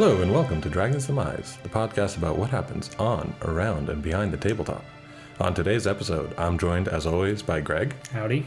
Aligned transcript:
Hello, 0.00 0.22
and 0.22 0.32
welcome 0.32 0.60
to 0.60 0.70
Dragon's 0.70 1.08
Demise, 1.08 1.58
the 1.64 1.68
podcast 1.68 2.18
about 2.18 2.38
what 2.38 2.50
happens 2.50 2.88
on, 3.00 3.34
around, 3.42 3.88
and 3.88 4.00
behind 4.00 4.32
the 4.32 4.36
tabletop. 4.36 4.84
On 5.40 5.52
today's 5.52 5.88
episode, 5.88 6.32
I'm 6.38 6.56
joined, 6.56 6.86
as 6.86 7.04
always, 7.04 7.42
by 7.42 7.60
Greg, 7.60 7.96
Howdy. 8.12 8.46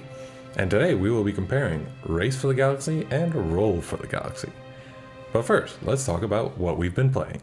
and 0.55 0.71
today 0.71 0.95
we 0.95 1.11
will 1.11 1.25
be 1.25 1.33
comparing 1.33 1.85
Race 2.05 2.39
for 2.39 2.47
the 2.47 2.53
Galaxy 2.53 3.05
and 3.11 3.35
Roll 3.53 3.81
for 3.81 3.97
the 3.97 4.07
Galaxy. 4.07 4.49
But 5.33 5.43
first, 5.43 5.75
let's 5.83 6.05
talk 6.05 6.21
about 6.21 6.57
what 6.57 6.77
we've 6.77 6.95
been 6.95 7.11
playing. 7.11 7.41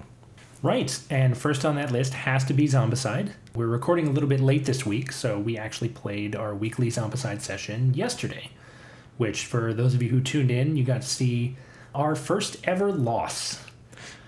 Right, 0.63 0.99
and 1.11 1.37
first 1.37 1.67
on 1.67 1.75
that 1.75 1.93
list 1.93 2.15
has 2.15 2.45
to 2.45 2.55
be 2.55 2.67
Zombicide. 2.67 3.33
We're 3.55 3.67
recording 3.67 4.09
a 4.09 4.11
little 4.11 4.31
bit 4.31 4.41
late 4.41 4.65
this 4.65 4.87
week, 4.87 5.13
so 5.13 5.39
we 5.39 5.59
actually 5.59 5.91
played 5.91 6.35
our 6.35 6.55
weekly 6.55 6.89
Zombicide 6.89 7.43
session 7.43 7.93
yesterday, 7.93 8.53
which, 9.19 9.45
for 9.45 9.75
those 9.75 9.93
of 9.93 10.03
you 10.03 10.09
who 10.09 10.23
tuned 10.23 10.51
in, 10.51 10.79
you 10.79 10.85
got 10.85 11.03
to 11.03 11.09
see 11.09 11.59
our 11.95 12.15
first 12.15 12.57
ever 12.65 12.91
loss. 12.91 13.68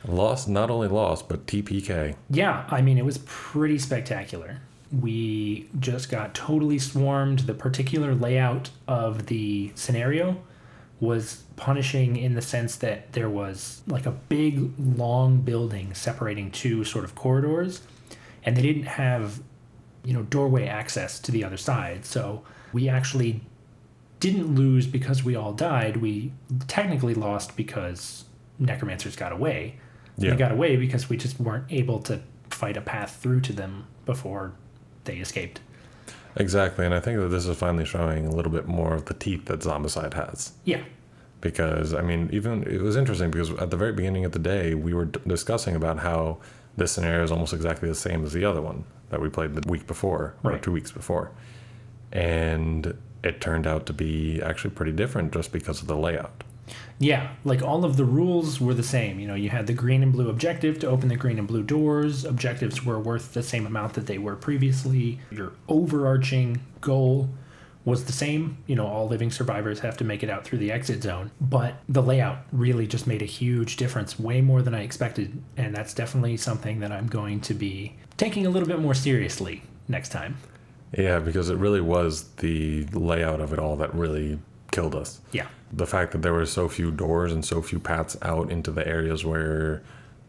Lost, 0.07 0.49
not 0.49 0.71
only 0.71 0.89
lost, 0.89 1.29
but 1.29 1.47
TPK. 1.47 2.17
Yeah, 2.31 2.65
I 2.71 2.81
mean, 2.81 2.99
it 2.99 3.05
was 3.05 3.19
pretty 3.27 3.79
spectacular. 3.79 4.61
We 4.93 5.69
just 5.79 6.11
got 6.11 6.35
totally 6.35 6.79
swarmed. 6.79 7.41
The 7.41 7.55
particular 7.55 8.15
layout 8.15 8.71
of 8.89 9.27
the 9.27 9.73
scenario 9.75 10.43
was 10.99 11.45
punishing 11.57 12.17
in 12.17 12.35
the 12.35 12.43
sense 12.43 12.77
that 12.77 13.13
there 13.13 13.31
was 13.31 13.83
like 13.87 14.07
a 14.07 14.11
big, 14.11 14.73
long 14.79 15.41
building 15.43 15.95
separating 15.95 16.51
two 16.51 16.85
sort 16.85 17.05
of 17.05 17.15
corridors, 17.15 17.83
and 18.45 18.57
they 18.57 18.63
didn't 18.63 18.85
have, 18.85 19.41
you 20.05 20.13
know, 20.13 20.23
doorway 20.23 20.67
access 20.67 21.21
to 21.21 21.31
the 21.31 21.45
other 21.45 21.57
side. 21.57 22.05
So 22.05 22.43
we 22.73 22.89
actually 22.89 23.43
didn't 24.19 24.55
lose 24.55 24.87
because 24.87 25.25
we 25.25 25.37
all 25.37 25.53
died. 25.53 25.99
We 25.99 26.33
technically 26.69 27.15
lost 27.15 27.57
because 27.57 28.25
necromancers 28.59 29.17
got 29.17 29.33
away. 29.33 29.77
Yeah. 30.21 30.31
They 30.31 30.37
got 30.37 30.53
away 30.53 30.77
because 30.77 31.09
we 31.09 31.17
just 31.17 31.41
weren't 31.41 31.65
able 31.71 31.99
to 32.03 32.21
fight 32.51 32.77
a 32.77 32.81
path 32.81 33.19
through 33.23 33.41
to 33.43 33.53
them 33.53 33.87
before 34.07 34.53
they 35.05 35.17
escaped. 35.17 35.61
Exactly, 36.37 36.85
and 36.87 36.95
I 36.95 37.01
think 37.01 37.19
that 37.19 37.29
this 37.29 37.47
is 37.47 37.57
finally 37.57 37.85
showing 37.85 38.27
a 38.27 38.31
little 38.31 38.53
bit 38.53 38.69
more 38.69 38.95
of 38.95 39.07
the 39.07 39.15
teeth 39.15 39.47
that 39.47 39.61
Zombicide 39.61 40.15
has. 40.15 40.53
Yeah. 40.65 40.83
because 41.41 41.95
I 41.95 42.03
mean, 42.03 42.29
even 42.33 42.63
it 42.65 42.83
was 42.83 42.97
interesting 42.97 43.31
because 43.33 43.51
at 43.53 43.71
the 43.71 43.77
very 43.77 43.93
beginning 43.93 44.25
of 44.25 44.33
the 44.33 44.39
day, 44.39 44.75
we 44.75 44.93
were 44.95 45.07
d- 45.07 45.21
discussing 45.27 45.75
about 45.75 45.99
how 46.01 46.39
this 46.77 46.93
scenario 46.93 47.25
is 47.25 47.33
almost 47.33 47.53
exactly 47.53 47.89
the 47.89 47.95
same 47.95 48.25
as 48.25 48.33
the 48.33 48.45
other 48.45 48.61
one 48.63 48.85
that 49.09 49.21
we 49.21 49.29
played 49.29 49.55
the 49.55 49.69
week 49.69 49.87
before 49.87 50.35
or 50.45 50.57
two 50.59 50.71
weeks 50.71 50.93
before, 50.93 51.33
and 52.13 52.95
it 53.25 53.41
turned 53.41 53.67
out 53.67 53.87
to 53.87 53.93
be 53.93 54.41
actually 54.43 54.71
pretty 54.71 54.93
different 54.93 55.33
just 55.33 55.51
because 55.53 55.81
of 55.83 55.89
the 55.89 55.97
layout. 55.97 56.45
Yeah, 56.99 57.33
like 57.45 57.63
all 57.63 57.85
of 57.85 57.97
the 57.97 58.05
rules 58.05 58.61
were 58.61 58.75
the 58.75 58.83
same. 58.83 59.19
You 59.19 59.27
know, 59.27 59.35
you 59.35 59.49
had 59.49 59.67
the 59.67 59.73
green 59.73 60.03
and 60.03 60.13
blue 60.13 60.29
objective 60.29 60.79
to 60.81 60.87
open 60.87 61.09
the 61.09 61.17
green 61.17 61.39
and 61.39 61.49
blue 61.49 61.63
doors. 61.63 62.25
Objectives 62.25 62.85
were 62.85 62.99
worth 62.99 63.33
the 63.33 63.43
same 63.43 63.67
amount 63.67 63.95
that 63.95 64.07
they 64.07 64.19
were 64.19 64.37
previously. 64.37 65.19
Your 65.31 65.53
overarching 65.69 66.61
goal 66.81 67.31
was 67.85 68.05
the 68.05 68.13
same. 68.13 68.59
You 68.67 68.77
know, 68.77 68.87
all 68.87 69.09
living 69.09 69.31
survivors 69.31 69.81
have 69.81 69.97
to 69.99 70.05
make 70.05 70.23
it 70.23 70.31
out 70.31 70.45
through 70.45 70.59
the 70.59 70.71
exit 70.71 71.03
zone. 71.03 71.31
But 71.41 71.75
the 71.89 72.03
layout 72.03 72.39
really 72.53 72.87
just 72.87 73.07
made 73.07 73.23
a 73.23 73.27
huge 73.27 73.77
difference, 73.77 74.19
way 74.19 74.41
more 74.41 74.63
than 74.63 74.75
I 74.75 74.83
expected. 74.83 75.43
And 75.57 75.75
that's 75.75 75.95
definitely 75.95 76.37
something 76.37 76.81
that 76.81 76.93
I'm 76.93 77.07
going 77.07 77.41
to 77.43 77.55
be 77.55 77.97
taking 78.17 78.47
a 78.47 78.51
little 78.51 78.69
bit 78.69 78.79
more 78.79 78.95
seriously 78.95 79.63
next 79.89 80.11
time. 80.11 80.37
Yeah, 80.97 81.21
because 81.21 81.49
it 81.51 81.57
really 81.57 81.81
was 81.81 82.29
the 82.35 82.85
layout 82.93 83.41
of 83.41 83.53
it 83.53 83.59
all 83.59 83.77
that 83.77 83.95
really 83.95 84.39
killed 84.73 84.95
us. 84.95 85.21
Yeah. 85.33 85.47
The 85.73 85.87
fact 85.87 86.13
that 86.13 86.23
there 86.23 86.33
were 86.33 86.47
so 86.47 86.69
few 86.69 86.91
doors 86.91 87.33
and 87.33 87.45
so 87.45 87.63
few 87.63 87.79
paths 87.79 88.17
out 88.23 88.51
into 88.51 88.71
the 88.71 88.87
areas 88.87 89.25
where 89.25 89.83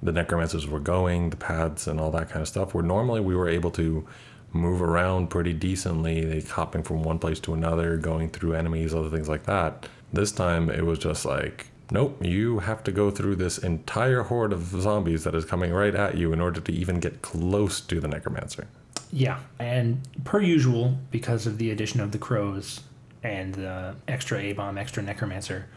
the 0.04 0.12
necromancers 0.12 0.68
were 0.68 0.80
going, 0.80 1.30
the 1.30 1.38
paths 1.38 1.88
and 1.88 2.00
all 2.00 2.12
that 2.12 2.30
kind 2.30 2.42
of 2.42 2.48
stuff, 2.48 2.74
where 2.74 2.84
normally 2.84 3.22
we 3.22 3.36
were 3.36 3.50
able 3.50 3.72
to 3.72 4.08
move 4.54 4.82
around 4.82 5.30
pretty 5.30 5.54
decently, 5.54 6.24
like 6.24 6.48
hopping 6.50 6.84
from 6.84 7.04
one 7.04 7.20
place 7.20 7.40
to 7.40 7.54
another, 7.54 7.98
going 7.98 8.30
through 8.30 8.54
enemies, 8.54 8.94
other 8.94 9.10
things 9.10 9.30
like 9.30 9.44
that. 9.44 9.88
This 10.12 10.32
time 10.32 10.70
it 10.70 10.86
was 10.86 11.00
just 11.00 11.26
like, 11.26 11.68
nope, 11.90 12.18
you 12.24 12.60
have 12.60 12.84
to 12.84 12.92
go 12.92 13.12
through 13.12 13.36
this 13.36 13.58
entire 13.58 14.24
horde 14.24 14.54
of 14.54 14.64
zombies 14.64 15.24
that 15.24 15.36
is 15.36 15.46
coming 15.46 15.72
right 15.72 15.96
at 15.96 16.18
you 16.18 16.34
in 16.34 16.42
order 16.42 16.60
to 16.60 16.72
even 16.72 17.00
get 17.00 17.22
close 17.22 17.80
to 17.82 18.00
the 18.00 18.08
necromancer. 18.08 18.68
Yeah, 19.14 19.40
and 19.60 20.02
per 20.24 20.42
usual, 20.42 20.98
because 21.12 21.46
of 21.46 21.58
the 21.58 21.72
addition 21.72 22.00
of 22.00 22.12
the 22.12 22.18
crows 22.18 22.82
and 23.24 23.54
the 23.54 23.96
extra 24.08 24.40
A 24.40 24.54
bomb, 24.54 24.78
extra 24.78 25.04
necromancer, 25.04 25.68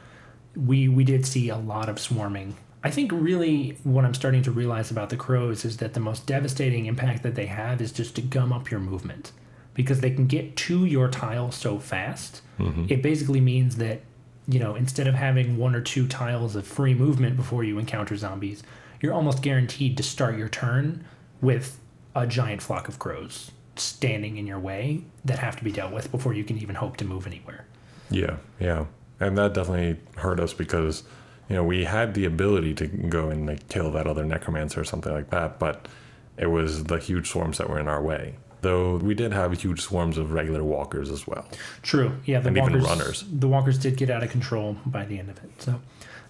we 0.57 0.89
we 0.89 1.05
did 1.05 1.27
see 1.27 1.49
a 1.49 1.57
lot 1.57 1.89
of 1.89 1.99
swarming. 1.99 2.57
I 2.83 2.91
think 2.91 3.13
really 3.13 3.79
what 3.83 4.05
I'm 4.05 4.15
starting 4.15 4.43
to 4.43 4.51
realize 4.51 4.91
about 4.91 5.09
the 5.09 5.17
crows 5.17 5.65
is 5.65 5.79
that 5.79 5.95
the 5.95 6.01
most 6.01 6.27
devastating 6.27 6.87
impact 6.87 7.23
that 7.23 7.35
they 7.35 7.47
have 7.47 7.81
is 7.81 7.93
just 7.93 8.15
to 8.17 8.23
gum 8.23 8.53
up 8.53 8.71
your 8.71 8.81
movement 8.81 9.33
because 9.73 10.01
they 10.01 10.11
can 10.11 10.27
get 10.27 10.55
to 10.57 10.85
your 10.85 11.09
tile 11.09 11.51
so 11.51 11.79
fast. 11.79 12.43
Mm-hmm. 12.59 12.87
It 12.89 13.03
basically 13.03 13.41
means 13.41 13.77
that 13.77 14.03
you 14.47 14.59
know 14.59 14.75
instead 14.75 15.07
of 15.07 15.15
having 15.15 15.57
one 15.57 15.75
or 15.75 15.81
two 15.81 16.07
tiles 16.07 16.57
of 16.57 16.67
free 16.67 16.95
movement 16.95 17.37
before 17.37 17.65
you 17.65 17.79
encounter 17.79 18.17
zombies, 18.17 18.63
you're 19.01 19.15
almost 19.15 19.43
guaranteed 19.43 19.97
to 19.97 20.03
start 20.03 20.39
your 20.39 20.49
turn 20.49 21.05
with 21.41 21.79
a 22.15 22.27
giant 22.27 22.63
flock 22.63 22.89
of 22.89 22.99
crows 22.99 23.51
standing 23.77 24.37
in 24.37 24.47
your 24.47 24.59
way 24.59 25.05
that 25.25 25.39
have 25.39 25.57
to 25.57 25.65
be 25.65 25.73
dealt 25.73 25.93
with 25.93 26.11
before 26.11 26.35
you 26.35 26.45
can 26.45 26.59
even 26.59 26.75
hope 26.75 26.97
to 26.99 27.05
move 27.05 27.27
anywhere. 27.27 27.67
Yeah, 28.11 28.37
yeah. 28.61 28.87
And 29.21 29.37
that 29.39 29.55
definitely 29.55 30.01
hurt 30.17 30.41
us 30.41 30.53
because, 30.53 31.05
you 31.49 31.57
know, 31.57 31.65
we 31.65 31.85
had 31.85 32.15
the 32.15 32.25
ability 32.25 32.75
to 32.75 32.87
go 32.87 33.31
and 33.31 33.47
like 33.47 33.69
kill 33.69 33.91
that 33.93 34.07
other 34.07 34.25
necromancer 34.25 34.81
or 34.81 34.85
something 34.85 35.13
like 35.13 35.31
that, 35.31 35.59
but 35.59 35.89
it 36.37 36.47
was 36.47 36.85
the 36.85 36.99
huge 36.99 37.29
swarms 37.31 37.59
that 37.59 37.69
were 37.69 37.79
in 37.79 37.89
our 37.89 38.03
way. 38.03 38.37
Though 38.61 38.97
we 38.97 39.15
did 39.15 39.33
have 39.33 39.53
huge 39.61 39.81
swarms 39.81 40.17
of 40.17 40.33
regular 40.33 40.65
walkers 40.65 41.11
as 41.11 41.27
well. 41.27 41.47
True. 41.83 42.19
Yeah, 42.25 42.41
the 42.41 42.49
And 42.49 42.57
even 42.57 42.83
runners. 42.83 43.25
The 43.31 43.47
walkers 43.47 43.79
did 43.79 43.97
get 43.97 44.09
out 44.09 44.23
of 44.23 44.31
control 44.31 44.79
by 44.87 45.05
the 45.05 45.19
end 45.19 45.29
of 45.29 45.37
it. 45.45 45.51
So, 45.59 45.81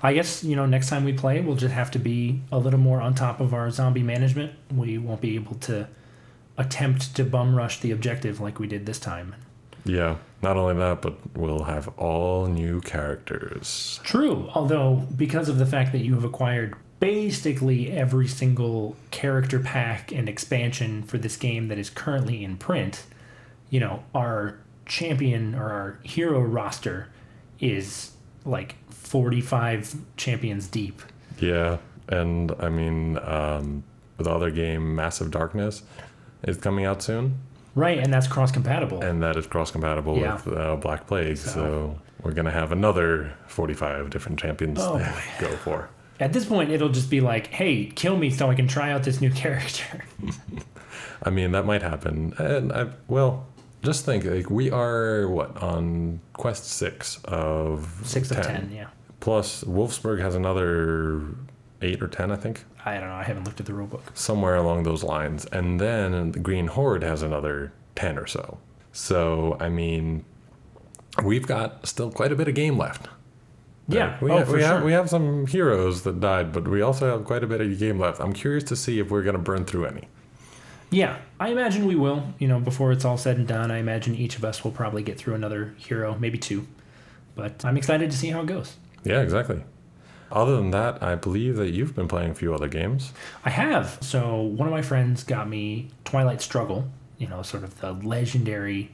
I 0.03 0.12
guess 0.15 0.43
you 0.43 0.56
know 0.56 0.66
next 0.66 0.88
time 0.88 1.04
we 1.04 1.12
play, 1.12 1.41
we'll 1.41 1.56
just 1.56 1.72
have 1.72 1.93
to 1.93 2.00
be 2.00 2.43
a 2.50 2.59
little 2.59 2.81
more 2.81 3.00
on 3.00 3.15
top 3.15 3.41
of 3.41 3.54
our 3.54 3.71
zombie 3.71 4.03
management. 4.03 4.53
We 4.75 4.99
won't 4.99 5.21
be 5.21 5.37
able 5.37 5.54
to 5.60 5.87
attempt 6.56 7.15
to 7.16 7.25
bum 7.25 7.54
rush 7.54 7.81
the 7.81 7.91
objective 7.91 8.41
like 8.41 8.59
we 8.59 8.66
did 8.66 8.87
this 8.87 8.98
time. 8.98 9.34
Yeah, 9.84 10.16
not 10.42 10.56
only 10.56 10.75
that, 10.76 11.03
but 11.03 11.15
we'll 11.37 11.65
have 11.65 11.88
all 11.98 12.47
new 12.47 12.81
characters. 12.81 14.00
True. 14.03 14.48
Although, 14.54 15.06
because 15.16 15.48
of 15.48 15.59
the 15.59 15.66
fact 15.66 15.92
that 15.92 15.98
you 15.98 16.15
have 16.15 16.25
acquired 16.25 16.75
basically 17.00 17.91
every 17.92 18.26
single 18.26 18.97
character 19.10 19.60
pack 19.60 20.10
and 20.10 20.28
expansion 20.28 21.03
for 21.03 21.19
this 21.19 21.37
game 21.37 21.69
that 21.69 21.76
is 21.76 21.91
currently 21.91 22.42
in 22.42 22.56
print, 22.56 23.04
you 23.69 23.78
know, 23.78 24.03
our 24.15 24.59
champion 24.86 25.54
or 25.54 25.71
our 25.71 25.98
hero 26.03 26.41
roster 26.41 27.09
is 27.60 28.12
like 28.44 28.76
45 28.91 29.97
champions 30.16 30.66
deep. 30.69 31.03
Yeah, 31.38 31.78
and 32.09 32.53
I 32.59 32.69
mean, 32.69 33.19
um, 33.19 33.84
the 34.16 34.31
other 34.31 34.50
game, 34.50 34.94
Massive 34.94 35.31
Darkness, 35.31 35.82
is 36.47 36.56
coming 36.59 36.84
out 36.84 37.03
soon, 37.03 37.38
Right, 37.75 37.99
and 37.99 38.12
that's 38.12 38.27
cross 38.28 38.53
compatible. 38.53 39.03
and 39.03 39.22
that 39.22 39.37
is 39.37 39.47
cross 39.47 39.71
compatible 39.71 40.19
Yeah. 40.19 40.34
with 40.34 40.49
uh, 40.56 40.77
Black 40.77 41.06
Plague. 41.06 41.37
So. 41.38 41.50
So- 41.50 41.99
we're 42.22 42.32
gonna 42.32 42.50
have 42.50 42.72
another 42.72 43.34
45 43.49 44.09
different 44.09 44.38
champions 44.38 44.78
Oh, 44.81 44.97
go 45.38 45.49
for. 45.56 45.91
At 46.19 46.33
this 46.33 46.47
point, 46.47 46.71
it'll 46.71 46.88
just 46.88 47.10
be 47.10 47.21
like, 47.21 47.49
hey, 47.49 47.84
kill 47.84 48.16
me 48.16 48.31
so 48.31 48.48
I 48.51 48.54
can 48.54 48.66
try 48.66 48.92
out 48.92 49.03
this 49.03 49.21
new 49.21 49.30
character. 49.45 50.03
I 51.22 51.28
mean, 51.28 51.53
that 51.53 51.66
might 51.66 51.83
happen. 51.83 52.33
And 52.39 52.72
I, 52.72 52.86
well, 53.09 53.47
just 53.83 54.07
think 54.07 54.24
like 54.24 54.48
we 54.48 54.71
are 54.71 55.28
what 55.28 55.63
on 55.63 56.21
quest 56.33 56.65
six 56.65 57.21
of 57.24 58.01
Six 58.04 58.30
of 58.30 58.41
10, 58.41 58.71
yeah. 58.72 58.86
Plus, 59.21 59.63
Wulfsburg 59.65 60.21
has 60.21 60.34
another 60.34 61.24
eight 61.84 62.03
or 62.03 62.09
ten, 62.09 62.31
I 62.31 62.36
think, 62.36 62.65
I 62.84 62.98
don't 62.98 63.09
know. 63.09 63.15
I 63.15 63.22
haven't 63.22 63.45
looked 63.45 63.60
at 63.60 63.66
the 63.66 63.72
rulebook. 63.72 64.03
somewhere 64.15 64.57
along 64.57 64.83
those 64.83 65.03
lines. 65.04 65.47
And 65.47 65.81
then 65.81 66.33
the 66.33 66.41
Green 66.41 66.66
Horde 66.66 67.03
has 67.03 67.22
another 67.22 67.72
ten 67.95 68.19
or 68.19 68.27
so. 68.27 68.59
So 68.92 69.57
I 69.60 69.69
mean, 69.69 70.25
we've 71.22 71.47
got 71.47 71.86
still 71.86 72.10
quite 72.10 72.33
a 72.33 72.36
bit 72.36 72.48
of 72.48 72.54
game 72.54 72.77
left. 72.78 73.09
Yeah. 73.86 74.07
Uh, 74.07 74.19
we, 74.22 74.31
oh, 74.31 74.39
have, 74.39 74.47
for 74.47 74.54
we 74.54 74.60
sure. 74.60 74.69
have 74.69 74.84
we 74.84 74.92
have 74.92 75.10
some 75.10 75.47
heroes 75.47 76.03
that 76.03 76.21
died, 76.21 76.53
but 76.53 76.66
we 76.66 76.81
also 76.81 77.10
have 77.10 77.25
quite 77.25 77.45
a 77.45 77.47
bit 77.47 77.60
of 77.60 77.78
game 77.78 77.98
left. 77.98 78.21
I'm 78.21 78.33
curious 78.33 78.65
to 78.65 78.77
see 78.77 78.98
if 78.98 79.10
we're 79.10 79.22
gonna 79.22 79.39
burn 79.39 79.65
through 79.65 79.86
any. 79.86 80.09
Yeah, 80.91 81.19
I 81.41 81.48
imagine 81.48 81.86
we 81.86 81.97
will. 81.97 82.22
You 82.39 82.47
know, 82.47 82.60
before 82.60 82.92
it's 82.92 83.04
all 83.04 83.19
said 83.19 83.36
and 83.36 83.48
done, 83.48 83.71
I 83.71 83.78
imagine 83.78 84.15
each 84.15 84.36
of 84.36 84.45
us 84.45 84.63
will 84.63 84.71
probably 84.71 85.03
get 85.03 85.19
through 85.19 85.34
another 85.34 85.75
hero, 85.77 86.16
maybe 86.19 86.39
two. 86.39 86.66
But 87.34 87.65
I'm 87.65 87.77
excited 87.77 88.10
to 88.13 88.16
see 88.16 88.28
how 88.28 88.42
it 88.42 88.47
goes. 88.47 88.77
Yeah, 89.03 89.21
exactly. 89.21 89.63
Other 90.34 90.57
than 90.57 90.72
that, 90.72 91.01
I 91.01 91.15
believe 91.15 91.57
that 91.57 91.71
you've 91.71 91.95
been 91.95 92.09
playing 92.09 92.33
a 92.33 92.34
few 92.34 92.53
other 92.53 92.66
games. 92.69 93.13
I 93.45 93.51
have. 93.51 93.98
So 94.01 94.41
one 94.41 94.66
of 94.66 94.72
my 94.72 94.83
friends 94.83 95.22
got 95.22 95.48
me 95.48 95.91
Twilight 96.04 96.42
Struggle. 96.42 96.89
You 97.19 97.28
know, 97.28 97.42
sort 97.42 97.63
of 97.63 97.81
the 97.81 97.92
legendary 97.92 98.91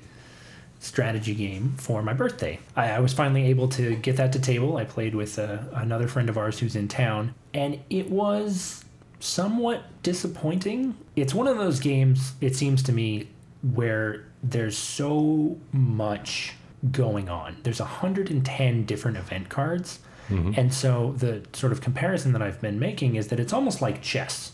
strategy 0.81 1.34
game 1.34 1.75
for 1.78 2.02
my 2.02 2.12
birthday. 2.12 2.60
I, 2.76 2.90
I 2.90 3.00
was 3.00 3.14
finally 3.14 3.46
able 3.46 3.69
to 3.69 3.96
get 3.96 4.16
that 4.16 4.32
to 4.34 4.38
table. 4.38 4.76
I 4.76 4.84
played 4.84 5.14
with 5.14 5.38
uh, 5.38 5.58
another 5.72 6.08
friend 6.08 6.28
of 6.28 6.37
ours 6.37 6.58
who's 6.58 6.76
in 6.76 6.88
town, 6.88 7.34
and 7.54 7.81
it 7.88 8.10
was 8.10 8.84
somewhat 9.19 9.82
disappointing. 10.02 10.96
It's 11.16 11.34
one 11.34 11.46
of 11.46 11.56
those 11.56 11.81
games, 11.81 12.34
it 12.42 12.54
seems 12.54 12.82
to 12.84 12.92
me, 12.92 13.28
where 13.75 14.26
there's 14.42 14.76
so 14.76 15.58
much 15.72 16.54
going 16.90 17.28
on. 17.28 17.58
There's 17.62 17.81
110 17.81 18.84
different 18.84 19.16
event 19.16 19.48
cards. 19.48 20.00
Mm-hmm. 20.30 20.52
And 20.56 20.72
so 20.72 21.14
the 21.16 21.42
sort 21.52 21.72
of 21.72 21.80
comparison 21.80 22.32
that 22.32 22.42
I've 22.42 22.60
been 22.60 22.78
making 22.78 23.16
is 23.16 23.28
that 23.28 23.40
it's 23.40 23.52
almost 23.52 23.82
like 23.82 24.00
chess 24.00 24.52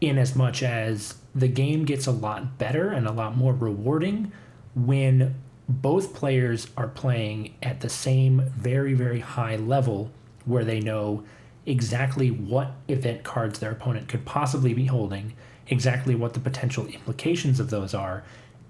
in 0.00 0.18
as 0.18 0.36
much 0.36 0.62
as 0.62 1.14
the 1.34 1.48
game 1.48 1.84
gets 1.84 2.06
a 2.06 2.12
lot 2.12 2.58
better 2.58 2.90
and 2.90 3.06
a 3.06 3.12
lot 3.12 3.36
more 3.36 3.52
rewarding 3.52 4.32
when 4.74 5.34
both 5.68 6.14
players 6.14 6.68
are 6.76 6.88
playing 6.88 7.54
at 7.62 7.80
the 7.80 7.88
same 7.88 8.52
very 8.56 8.94
very 8.94 9.20
high 9.20 9.56
level 9.56 10.10
where 10.44 10.64
they 10.64 10.80
know 10.80 11.24
exactly 11.64 12.30
what 12.30 12.72
event 12.88 13.24
cards 13.24 13.58
their 13.58 13.72
opponent 13.72 14.08
could 14.08 14.24
possibly 14.24 14.72
be 14.72 14.86
holding 14.86 15.32
exactly 15.68 16.14
what 16.14 16.34
the 16.34 16.40
potential 16.40 16.86
implications 16.86 17.58
of 17.58 17.70
those 17.70 17.94
are 17.94 18.22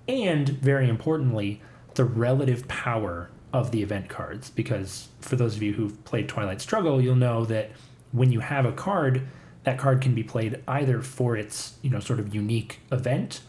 and 0.08 0.48
very 0.48 0.88
importantly 0.88 1.60
the 1.94 2.04
relative 2.04 2.66
power 2.69 3.28
of 3.61 3.70
the 3.70 3.82
event 3.82 4.08
cards 4.08 4.50
because 4.50 5.08
for 5.20 5.37
those 5.37 5.56
of 5.56 5.62
you 5.62 5.73
who've 5.73 6.05
played 6.05 6.29
twilight 6.29 6.61
struggle 6.61 7.00
you'll 7.00 7.14
know 7.14 7.44
that 7.44 7.70
when 8.12 8.32
you 8.32 8.41
have 8.41 8.64
a 8.64 8.73
card 8.73 9.26
that 9.64 9.79
card 9.79 10.00
can 10.00 10.14
be 10.14 10.23
played 10.23 10.62
either 10.69 11.03
for 11.03 11.37
its 11.37 11.76
you 11.82 11.91
know 11.91 12.00
sort 12.00 12.20
of 12.20 12.35
unique 12.35 12.81
event 12.93 13.41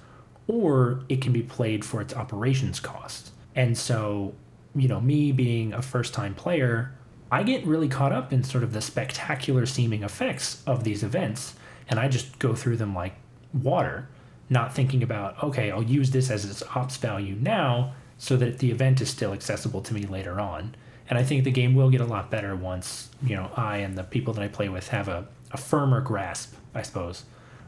or 0.48 1.02
it 1.10 1.22
can 1.22 1.34
be 1.34 1.44
played 1.44 1.84
for 1.84 2.00
its 2.00 2.16
operations 2.16 2.80
cost. 2.80 3.32
And 3.54 3.78
so 3.78 4.34
you 4.78 4.88
know 4.88 5.02
me 5.02 5.32
being 5.32 5.74
a 5.74 5.82
first 5.82 6.14
time 6.14 6.36
player 6.36 6.94
i 7.32 7.44
get 7.44 7.66
really 7.66 7.88
caught 7.88 8.12
up 8.12 8.32
in 8.32 8.44
sort 8.44 8.64
of 8.64 8.74
the 8.74 8.82
spectacular 8.82 9.66
seeming 9.66 10.04
effects 10.04 10.64
of 10.68 10.84
these 10.84 11.04
events 11.04 11.56
and 11.90 12.00
i 12.00 12.08
just 12.08 12.38
go 12.40 12.54
through 12.54 12.78
them 12.78 12.94
like 12.94 13.16
water 13.54 14.08
not 14.50 14.74
thinking 14.74 15.02
about 15.02 15.42
okay 15.44 15.72
i'll 15.72 15.84
use 15.84 16.12
this 16.12 16.30
as 16.30 16.46
its 16.46 16.62
ops 16.76 16.98
value 16.98 17.36
now 17.42 17.94
so 18.18 18.36
that 18.38 18.60
the 18.60 18.72
event 18.72 19.02
is 19.02 19.10
still 19.10 19.34
accessible 19.34 19.82
to 19.82 19.94
me 19.94 20.06
later 20.06 20.40
on. 20.40 20.76
And 21.10 21.18
i 21.18 21.24
think 21.24 21.46
the 21.46 21.52
game 21.52 21.74
will 21.74 21.90
get 21.90 22.02
a 22.02 22.06
lot 22.06 22.30
better 22.30 22.54
once 22.54 23.10
you 23.24 23.34
know 23.34 23.50
i 23.56 23.78
and 23.78 23.98
the 23.98 24.04
people 24.04 24.34
that 24.34 24.44
i 24.44 24.50
play 24.50 24.68
with 24.68 24.90
have 24.90 25.08
a, 25.08 25.26
a 25.52 25.58
firmer 25.58 26.02
grasp 26.02 26.54
i 26.76 26.82
suppose 26.82 27.24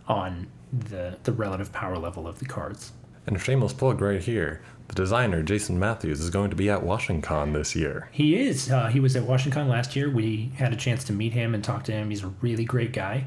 on 0.10 0.48
the 0.74 1.18
the 1.24 1.32
relative 1.32 1.72
power 1.72 1.98
level 1.98 2.28
of 2.28 2.40
the 2.40 2.46
cards. 2.46 2.92
And 3.26 3.36
a 3.36 3.40
shameless 3.40 3.74
plug 3.74 4.02
right 4.02 4.22
here. 4.22 4.62
The 4.88 4.96
designer, 4.96 5.44
Jason 5.44 5.78
Matthews, 5.78 6.20
is 6.20 6.32
going 6.32 6.50
to 6.50 6.56
be 6.56 6.70
at 6.70 6.82
WashingCon 6.82 7.54
this 7.54 7.76
year. 7.76 8.10
he 8.12 8.36
is. 8.40 8.72
Uh, 8.72 8.88
he 8.88 9.00
was 9.00 9.16
at 9.16 9.24
WashingCon 9.24 9.68
last 9.68 9.96
year. 9.96 10.10
We 10.10 10.52
had 10.58 10.74
a 10.74 10.76
chance 10.76 11.04
to 11.06 11.14
meet 11.14 11.34
him 11.34 11.54
and 11.54 11.64
talk 11.64 11.84
to 11.86 11.92
him. 11.92 12.10
He's 12.10 12.24
a 12.24 12.34
really 12.42 12.66
great 12.66 12.92
guy. 12.92 13.26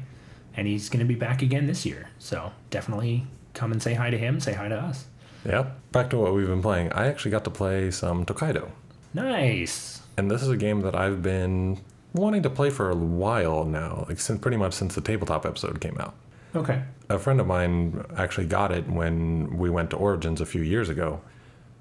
And 0.57 0.67
he's 0.67 0.89
going 0.89 0.99
to 0.99 1.05
be 1.05 1.15
back 1.15 1.41
again 1.41 1.67
this 1.67 1.85
year. 1.85 2.09
So 2.19 2.51
definitely 2.69 3.25
come 3.53 3.71
and 3.71 3.81
say 3.81 3.93
hi 3.93 4.09
to 4.09 4.17
him 4.17 4.39
say 4.39 4.53
hi 4.53 4.67
to 4.67 4.75
us 4.75 5.05
Yep. 5.45 5.91
Back 5.91 6.09
to 6.11 6.17
what 6.17 6.33
we've 6.33 6.47
been 6.47 6.61
playing. 6.61 6.91
I 6.93 7.07
actually 7.07 7.31
got 7.31 7.43
to 7.43 7.49
play 7.49 7.91
some 7.91 8.25
Tokaido. 8.25 8.71
nice 9.13 10.01
And 10.17 10.29
this 10.29 10.41
is 10.41 10.49
a 10.49 10.57
game 10.57 10.81
that 10.81 10.95
I've 10.95 11.21
been 11.21 11.79
wanting 12.13 12.43
to 12.43 12.49
play 12.49 12.69
for 12.69 12.89
a 12.89 12.95
while 12.95 13.65
now, 13.65 14.05
like 14.07 14.19
since 14.19 14.39
pretty 14.39 14.57
much 14.57 14.73
since 14.73 14.95
the 14.95 15.01
tabletop 15.01 15.45
episode 15.45 15.81
came 15.81 15.97
out. 15.99 16.13
okay 16.55 16.83
A 17.09 17.19
friend 17.19 17.39
of 17.39 17.47
mine 17.47 18.05
actually 18.17 18.47
got 18.47 18.71
it 18.71 18.87
when 18.87 19.57
we 19.57 19.69
went 19.69 19.89
to 19.91 19.97
Origins 19.97 20.39
a 20.41 20.45
few 20.45 20.61
years 20.61 20.89
ago, 20.89 21.21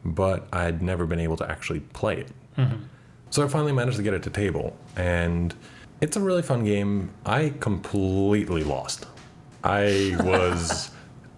but 0.05 0.47
I'd 0.53 0.82
never 0.82 1.06
been 1.06 1.20
able 1.20 1.37
to 1.38 1.50
actually 1.50 1.81
play 1.81 2.19
it. 2.19 2.31
Mm-hmm. 2.56 2.82
So 3.31 3.44
I 3.44 3.49
finally 3.49 3.73
managed 3.73 3.97
to 3.97 4.03
get 4.03 4.15
it 4.15 4.23
to 4.25 4.31
table, 4.31 4.76
and 4.97 5.55
it's 6.03 6.17
a 6.17 6.20
really 6.20 6.43
fun 6.43 6.65
game. 6.65 7.11
I 7.25 7.55
completely 7.61 8.62
lost. 8.65 9.06
I 9.65 10.17
was 10.20 10.91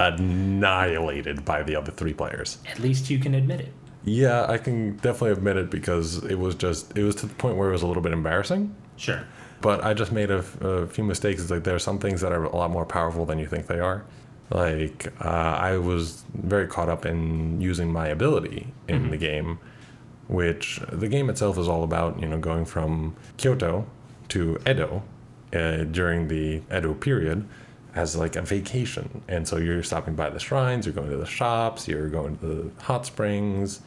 annihilated 0.05 1.45
by 1.45 1.62
the 1.62 1.77
other 1.77 1.91
three 1.93 2.15
players. 2.15 2.59
at 2.67 2.79
least 2.79 3.11
you 3.11 3.19
can 3.19 3.35
admit 3.35 3.61
it 3.61 3.73
Yeah, 4.05 4.47
I 4.47 4.59
can 4.59 4.97
definitely 4.97 5.33
admit 5.33 5.56
it 5.56 5.71
because 5.71 6.23
it 6.25 6.39
was 6.39 6.55
just, 6.55 6.97
it 6.97 7.05
was 7.05 7.15
to 7.17 7.27
the 7.27 7.35
point 7.35 7.56
where 7.56 7.69
it 7.71 7.73
was 7.73 7.83
a 7.83 7.87
little 7.87 8.03
bit 8.03 8.12
embarrassing. 8.12 8.75
sure 8.97 9.25
But 9.61 9.83
I 9.83 9.95
just 9.95 10.12
made 10.12 10.31
a 10.31 10.43
few 10.87 11.05
mistakes. 11.05 11.41
It's 11.41 11.51
like 11.51 11.65
there 11.65 11.75
are 11.75 11.79
some 11.91 11.99
things 11.99 12.21
that 12.21 12.33
are 12.33 12.45
a 12.45 12.55
lot 12.55 12.71
more 12.71 12.85
powerful 12.85 13.25
than 13.25 13.39
you 13.39 13.47
think 13.47 13.67
they 13.67 13.81
are. 13.81 14.05
Like 14.51 15.12
uh, 15.25 15.56
I 15.71 15.79
was 15.79 16.25
very 16.35 16.67
caught 16.67 16.91
up 16.91 17.06
in 17.06 17.61
using 17.62 17.91
my 17.91 18.09
ability 18.09 18.75
in 18.89 19.11
the 19.11 19.17
game, 19.17 19.59
which 20.29 20.81
the 20.93 21.09
game 21.09 21.31
itself 21.31 21.56
is 21.59 21.67
all 21.67 21.83
about. 21.83 22.21
You 22.21 22.29
know, 22.29 22.39
going 22.39 22.67
from 22.67 23.17
Kyoto 23.39 23.87
to 24.29 24.59
Edo 24.69 25.03
uh, 25.55 25.85
during 25.85 26.29
the 26.29 26.61
Edo 26.71 26.93
period 26.93 27.49
as 27.94 28.17
like 28.17 28.37
a 28.37 28.43
vacation, 28.43 29.23
and 29.29 29.46
so 29.46 29.56
you're 29.56 29.82
stopping 29.82 30.14
by 30.14 30.29
the 30.29 30.41
shrines, 30.41 30.85
you're 30.85 30.94
going 30.94 31.11
to 31.11 31.17
the 31.17 31.26
shops, 31.26 31.87
you're 31.87 32.08
going 32.08 32.37
to 32.38 32.46
the 32.46 32.82
hot 32.82 33.06
springs, 33.06 33.81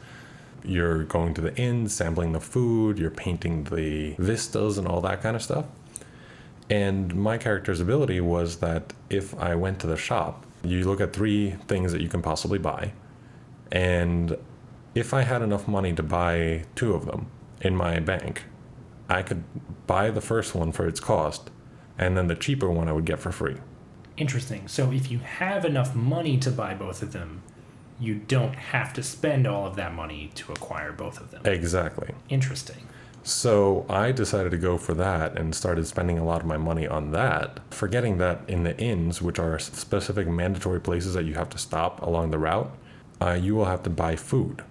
you're 0.64 1.04
going 1.04 1.34
to 1.34 1.40
the 1.40 1.54
inns, 1.56 1.92
sampling 1.92 2.32
the 2.32 2.40
food, 2.40 2.98
you're 2.98 3.10
painting 3.10 3.64
the 3.64 4.14
vistas 4.18 4.78
and 4.78 4.88
all 4.88 5.00
that 5.02 5.22
kind 5.22 5.36
of 5.36 5.42
stuff. 5.42 5.66
And 6.70 7.14
my 7.14 7.38
character's 7.38 7.80
ability 7.80 8.20
was 8.20 8.56
that 8.56 8.92
if 9.10 9.38
I 9.38 9.54
went 9.54 9.78
to 9.80 9.86
the 9.86 9.96
shop, 9.96 10.44
you 10.62 10.84
look 10.84 11.00
at 11.00 11.12
three 11.12 11.52
things 11.66 11.92
that 11.92 12.00
you 12.00 12.08
can 12.08 12.22
possibly 12.22 12.58
buy. 12.58 12.92
And 13.70 14.36
if 14.94 15.14
I 15.14 15.22
had 15.22 15.42
enough 15.42 15.68
money 15.68 15.92
to 15.94 16.02
buy 16.02 16.64
two 16.74 16.94
of 16.94 17.06
them 17.06 17.28
in 17.60 17.76
my 17.76 18.00
bank, 18.00 18.44
I 19.08 19.22
could 19.22 19.44
buy 19.86 20.10
the 20.10 20.20
first 20.20 20.54
one 20.54 20.72
for 20.72 20.86
its 20.86 21.00
cost, 21.00 21.50
and 21.96 22.16
then 22.16 22.26
the 22.26 22.34
cheaper 22.34 22.70
one 22.70 22.88
I 22.88 22.92
would 22.92 23.06
get 23.06 23.18
for 23.18 23.32
free. 23.32 23.56
Interesting. 24.18 24.68
So 24.68 24.90
if 24.92 25.10
you 25.10 25.18
have 25.18 25.64
enough 25.64 25.94
money 25.94 26.36
to 26.38 26.50
buy 26.50 26.74
both 26.74 27.02
of 27.02 27.12
them, 27.12 27.42
you 28.00 28.16
don't 28.16 28.54
have 28.54 28.92
to 28.94 29.02
spend 29.02 29.46
all 29.46 29.66
of 29.66 29.76
that 29.76 29.94
money 29.94 30.30
to 30.36 30.52
acquire 30.52 30.92
both 30.92 31.20
of 31.20 31.30
them. 31.30 31.42
Exactly. 31.44 32.10
Interesting. 32.28 32.86
So 33.22 33.84
I 33.88 34.12
decided 34.12 34.50
to 34.52 34.56
go 34.58 34.78
for 34.78 34.94
that 34.94 35.38
and 35.38 35.54
started 35.54 35.86
spending 35.86 36.18
a 36.18 36.24
lot 36.24 36.40
of 36.40 36.46
my 36.46 36.56
money 36.56 36.86
on 36.86 37.10
that, 37.12 37.60
forgetting 37.70 38.18
that 38.18 38.40
in 38.48 38.62
the 38.64 38.78
inns, 38.78 39.20
which 39.20 39.38
are 39.38 39.58
specific 39.58 40.26
mandatory 40.28 40.80
places 40.80 41.14
that 41.14 41.24
you 41.24 41.34
have 41.34 41.50
to 41.50 41.58
stop 41.58 42.00
along 42.02 42.30
the 42.30 42.38
route, 42.38 42.70
uh, 43.20 43.32
you 43.32 43.54
will 43.54 43.66
have 43.66 43.82
to 43.82 43.90
buy 43.90 44.16
food. 44.16 44.62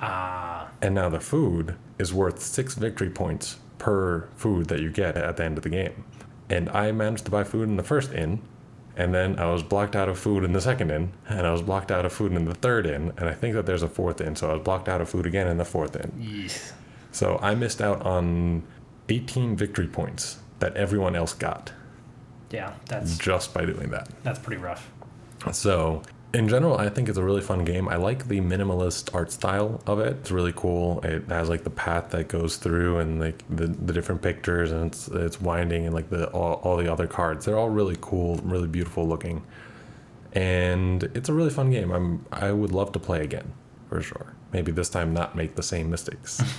Ah, 0.00 0.68
And 0.82 0.94
now 0.94 1.08
the 1.08 1.20
food 1.20 1.76
is 1.98 2.12
worth 2.12 2.40
six 2.42 2.74
victory 2.74 3.10
points 3.10 3.58
per 3.78 4.28
food 4.34 4.66
that 4.68 4.80
you 4.80 4.90
get 4.90 5.16
at 5.16 5.36
the 5.36 5.44
end 5.44 5.58
of 5.58 5.62
the 5.62 5.70
game. 5.70 6.04
And 6.50 6.68
I 6.70 6.90
managed 6.92 7.26
to 7.26 7.30
buy 7.30 7.44
food 7.44 7.68
in 7.68 7.76
the 7.76 7.82
first 7.82 8.12
inn, 8.12 8.40
and 8.96 9.14
then 9.14 9.38
I 9.38 9.50
was 9.52 9.62
blocked 9.62 9.96
out 9.96 10.08
of 10.08 10.18
food 10.18 10.44
in 10.44 10.52
the 10.52 10.60
second 10.60 10.90
inn, 10.90 11.12
and 11.28 11.46
I 11.46 11.52
was 11.52 11.62
blocked 11.62 11.90
out 11.90 12.04
of 12.06 12.12
food 12.12 12.32
in 12.32 12.44
the 12.44 12.54
third 12.54 12.86
inn, 12.86 13.12
and 13.16 13.28
I 13.28 13.32
think 13.34 13.54
that 13.54 13.66
there's 13.66 13.82
a 13.82 13.88
fourth 13.88 14.20
inn, 14.20 14.36
so 14.36 14.50
I 14.50 14.54
was 14.54 14.62
blocked 14.62 14.88
out 14.88 15.00
of 15.00 15.08
food 15.08 15.26
again 15.26 15.46
in 15.48 15.56
the 15.58 15.64
fourth 15.64 15.96
inn. 15.96 16.12
yes. 16.18 16.72
So 17.12 17.38
I 17.42 17.54
missed 17.54 17.80
out 17.80 18.02
on 18.02 18.62
18 19.08 19.56
victory 19.56 19.86
points 19.86 20.38
that 20.58 20.76
everyone 20.76 21.14
else 21.14 21.32
got 21.32 21.72
Yeah, 22.50 22.72
that's 22.86 23.18
just 23.18 23.52
by 23.54 23.64
doing 23.64 23.90
that. 23.90 24.08
that's 24.22 24.38
pretty 24.38 24.60
rough. 24.60 24.90
So, 25.52 26.02
in 26.34 26.48
general, 26.48 26.76
I 26.76 26.88
think 26.88 27.08
it's 27.08 27.16
a 27.16 27.22
really 27.22 27.40
fun 27.40 27.64
game. 27.64 27.88
I 27.88 27.94
like 27.94 28.26
the 28.26 28.40
minimalist 28.40 29.14
art 29.14 29.30
style 29.30 29.80
of 29.86 30.00
it. 30.00 30.16
It's 30.20 30.32
really 30.32 30.52
cool. 30.52 31.00
It 31.04 31.28
has 31.28 31.48
like 31.48 31.62
the 31.62 31.70
path 31.70 32.10
that 32.10 32.26
goes 32.26 32.56
through 32.56 32.98
and 32.98 33.20
like 33.20 33.44
the, 33.48 33.68
the 33.68 33.92
different 33.92 34.20
pictures 34.20 34.72
and 34.72 34.86
it's 34.92 35.06
it's 35.08 35.40
winding 35.40 35.86
and 35.86 35.94
like 35.94 36.10
the 36.10 36.28
all, 36.30 36.54
all 36.64 36.76
the 36.76 36.92
other 36.92 37.06
cards. 37.06 37.44
They're 37.46 37.56
all 37.56 37.70
really 37.70 37.96
cool, 38.00 38.36
really 38.38 38.66
beautiful 38.66 39.06
looking. 39.06 39.44
And 40.32 41.04
it's 41.14 41.28
a 41.28 41.32
really 41.32 41.50
fun 41.50 41.70
game. 41.70 41.92
I'm 41.92 42.26
I 42.32 42.50
would 42.50 42.72
love 42.72 42.90
to 42.92 42.98
play 42.98 43.22
again 43.22 43.52
for 43.88 44.02
sure. 44.02 44.34
Maybe 44.52 44.72
this 44.72 44.88
time 44.88 45.14
not 45.14 45.36
make 45.36 45.54
the 45.54 45.62
same 45.62 45.88
mistakes. 45.88 46.42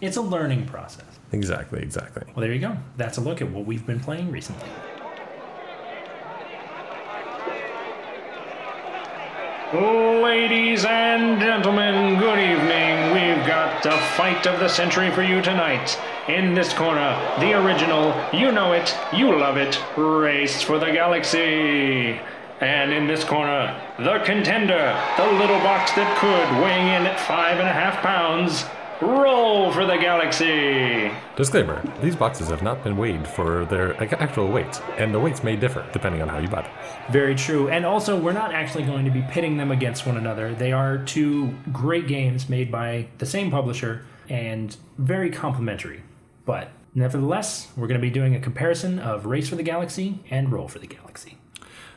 It's 0.00 0.16
a 0.16 0.22
learning 0.22 0.66
process. 0.66 1.04
exactly, 1.32 1.82
exactly. 1.82 2.22
Well, 2.28 2.42
there 2.42 2.52
you 2.52 2.60
go. 2.60 2.76
That's 2.96 3.18
a 3.18 3.20
look 3.20 3.42
at 3.42 3.50
what 3.50 3.66
we've 3.66 3.84
been 3.84 4.00
playing 4.00 4.30
recently. 4.30 4.68
Ladies 9.74 10.86
and 10.86 11.38
gentlemen, 11.38 12.18
good 12.18 12.38
evening. 12.38 13.12
We've 13.12 13.46
got 13.46 13.82
the 13.82 13.90
fight 14.16 14.46
of 14.46 14.60
the 14.60 14.68
century 14.68 15.10
for 15.10 15.22
you 15.22 15.42
tonight. 15.42 16.00
In 16.26 16.54
this 16.54 16.72
corner, 16.72 17.12
the 17.38 17.52
original, 17.52 18.14
you 18.32 18.50
know 18.50 18.72
it, 18.72 18.96
you 19.12 19.38
love 19.38 19.58
it, 19.58 19.78
Race 19.94 20.62
for 20.62 20.78
the 20.78 20.90
Galaxy. 20.90 22.18
And 22.62 22.94
in 22.94 23.06
this 23.06 23.24
corner, 23.24 23.78
the 23.98 24.20
contender, 24.20 24.98
the 25.18 25.32
little 25.32 25.58
box 25.58 25.92
that 25.92 26.16
could, 26.16 26.64
weighing 26.64 26.86
in 26.86 27.06
at 27.06 27.20
five 27.20 27.58
and 27.58 27.68
a 27.68 27.72
half 27.72 28.00
pounds, 28.02 28.64
Roll 29.00 29.72
for 29.72 29.86
the 29.86 29.96
galaxy! 29.96 31.12
Disclaimer 31.36 31.80
these 32.02 32.16
boxes 32.16 32.48
have 32.48 32.64
not 32.64 32.82
been 32.82 32.96
weighed 32.96 33.28
for 33.28 33.64
their 33.66 33.94
actual 34.20 34.48
weights, 34.48 34.80
and 34.96 35.14
the 35.14 35.20
weights 35.20 35.44
may 35.44 35.54
differ 35.54 35.88
depending 35.92 36.20
on 36.20 36.28
how 36.28 36.38
you 36.38 36.48
buy 36.48 36.62
them. 36.62 36.72
Very 37.08 37.36
true. 37.36 37.68
And 37.68 37.86
also, 37.86 38.18
we're 38.18 38.32
not 38.32 38.52
actually 38.52 38.82
going 38.82 39.04
to 39.04 39.12
be 39.12 39.22
pitting 39.22 39.56
them 39.56 39.70
against 39.70 40.04
one 40.04 40.16
another. 40.16 40.52
They 40.52 40.72
are 40.72 40.98
two 40.98 41.54
great 41.72 42.08
games 42.08 42.48
made 42.48 42.72
by 42.72 43.06
the 43.18 43.26
same 43.26 43.52
publisher 43.52 44.04
and 44.28 44.76
very 44.98 45.30
complementary. 45.30 46.02
But 46.44 46.72
nevertheless, 46.92 47.68
we're 47.76 47.86
going 47.86 48.00
to 48.00 48.04
be 48.04 48.10
doing 48.10 48.34
a 48.34 48.40
comparison 48.40 48.98
of 48.98 49.26
Race 49.26 49.48
for 49.48 49.54
the 49.54 49.62
Galaxy 49.62 50.24
and 50.28 50.50
Roll 50.50 50.66
for 50.66 50.80
the 50.80 50.88
Galaxy. 50.88 51.38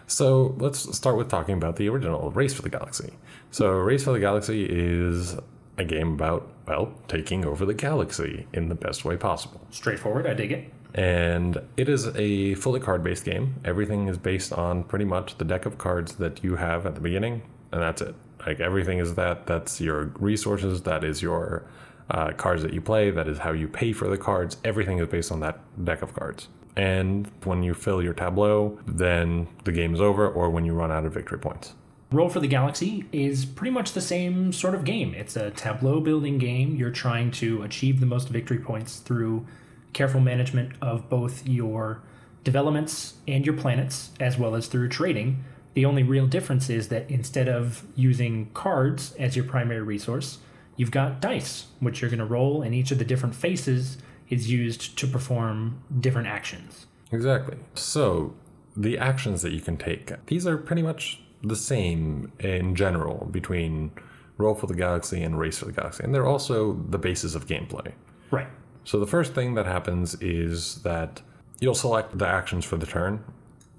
So 0.06 0.56
let's 0.60 0.96
start 0.96 1.18
with 1.18 1.30
talking 1.30 1.56
about 1.56 1.78
the 1.78 1.90
original 1.90 2.30
Race 2.30 2.54
for 2.54 2.62
the 2.62 2.70
Galaxy. 2.70 3.14
So, 3.50 3.72
Race 3.72 4.04
for 4.04 4.12
the 4.12 4.20
Galaxy 4.20 4.66
is 4.70 5.38
a 5.78 5.84
game 5.84 6.14
about, 6.14 6.50
well, 6.68 6.94
taking 7.08 7.46
over 7.46 7.66
the 7.66 7.74
galaxy 7.74 8.48
in 8.54 8.70
the 8.70 8.76
best 8.76 9.06
way 9.06 9.18
possible. 9.18 9.62
Straightforward, 9.72 10.28
I 10.28 10.34
dig 10.34 10.52
it. 10.52 10.72
And 10.94 11.62
it 11.78 11.88
is 11.88 12.08
a 12.16 12.56
fully 12.56 12.80
card 12.80 13.04
based 13.04 13.24
game. 13.24 13.56
Everything 13.64 14.08
is 14.08 14.18
based 14.18 14.52
on 14.52 14.84
pretty 14.84 15.06
much 15.06 15.38
the 15.38 15.46
deck 15.46 15.66
of 15.66 15.78
cards 15.78 16.16
that 16.16 16.44
you 16.44 16.58
have 16.58 16.86
at 16.86 16.96
the 16.96 17.02
beginning, 17.02 17.44
and 17.72 17.82
that's 17.82 18.02
it. 18.02 18.16
Like 18.46 18.60
everything 18.60 19.00
is 19.00 19.16
that. 19.16 19.48
That's 19.48 19.80
your 19.80 20.06
resources, 20.20 20.82
that 20.82 21.04
is 21.04 21.22
your 21.22 21.64
uh, 22.10 22.32
cards 22.34 22.62
that 22.64 22.74
you 22.74 22.82
play, 22.82 23.10
that 23.10 23.28
is 23.28 23.38
how 23.40 23.52
you 23.52 23.68
pay 23.68 23.94
for 23.94 24.10
the 24.10 24.18
cards. 24.18 24.58
Everything 24.66 25.00
is 25.00 25.08
based 25.08 25.32
on 25.32 25.40
that 25.40 25.60
deck 25.86 26.02
of 26.02 26.14
cards. 26.14 26.50
And 26.76 27.30
when 27.44 27.64
you 27.64 27.74
fill 27.74 28.02
your 28.02 28.14
tableau, 28.14 28.80
then 28.86 29.48
the 29.64 29.72
game 29.72 29.94
is 29.94 30.02
over, 30.02 30.28
or 30.28 30.50
when 30.50 30.66
you 30.66 30.74
run 30.74 30.92
out 30.92 31.06
of 31.06 31.14
victory 31.14 31.40
points. 31.40 31.74
Roll 32.12 32.28
for 32.28 32.42
the 32.42 32.48
Galaxy 32.48 33.06
is 33.14 33.46
pretty 33.46 33.72
much 33.72 33.94
the 33.94 34.02
same 34.02 34.52
sort 34.52 34.76
of 34.76 34.84
game. 34.84 35.14
It's 35.14 35.38
a 35.38 35.50
tableau 35.52 36.02
building 36.02 36.38
game. 36.38 36.76
You're 36.76 36.92
trying 36.92 37.32
to 37.32 37.64
achieve 37.64 38.02
the 38.02 38.06
most 38.06 38.28
victory 38.28 38.58
points 38.60 38.98
through 38.98 39.48
careful 39.94 40.20
management 40.20 40.74
of 40.82 41.10
both 41.10 41.48
your 41.48 42.02
developments 42.44 43.14
and 43.30 43.46
your 43.46 43.56
planets, 43.56 44.12
as 44.20 44.38
well 44.38 44.56
as 44.56 44.68
through 44.68 44.90
trading. 44.90 45.46
The 45.74 45.86
only 45.86 46.04
real 46.04 46.28
difference 46.28 46.70
is 46.70 46.90
that 46.90 47.10
instead 47.10 47.48
of 47.48 47.86
using 47.96 48.50
cards 48.54 49.14
as 49.14 49.38
your 49.38 49.46
primary 49.46 49.82
resource, 49.82 50.40
you've 50.76 50.92
got 50.92 51.22
dice, 51.22 51.68
which 51.80 52.02
you're 52.02 52.10
going 52.10 52.20
to 52.20 52.26
roll, 52.26 52.62
and 52.62 52.76
each 52.76 52.92
of 52.92 52.98
the 52.98 53.06
different 53.06 53.36
faces 53.36 53.98
is 54.28 54.52
used 54.52 54.98
to 54.98 55.08
perform 55.08 55.82
different 55.98 56.28
actions. 56.28 56.88
Exactly. 57.14 57.56
So, 57.74 58.34
the 58.76 58.98
actions 58.98 59.44
that 59.44 59.54
you 59.54 59.62
can 59.62 59.78
take, 59.78 60.12
these 60.26 60.46
are 60.46 60.58
pretty 60.58 60.82
much 60.82 61.22
the 61.44 61.56
same 61.56 62.32
in 62.40 62.76
general 62.76 63.28
between 63.32 63.92
Roll 64.38 64.56
for 64.56 64.68
the 64.68 64.74
Galaxy 64.74 65.22
and 65.22 65.38
Race 65.38 65.60
for 65.60 65.66
the 65.66 65.72
Galaxy, 65.72 66.04
and 66.04 66.14
they're 66.14 66.26
also 66.26 66.74
the 66.90 66.98
basis 66.98 67.36
of 67.36 67.48
gameplay. 67.48 67.94
Right. 68.32 68.48
So 68.84 69.00
the 69.00 69.08
first 69.08 69.34
thing 69.34 69.54
that 69.56 69.66
happens 69.66 70.16
is 70.16 70.82
that 70.82 71.22
you'll 71.60 71.76
select 71.76 72.18
the 72.18 72.28
actions 72.28 72.66
for 72.66 72.78
the 72.78 72.86
turn. 72.86 73.24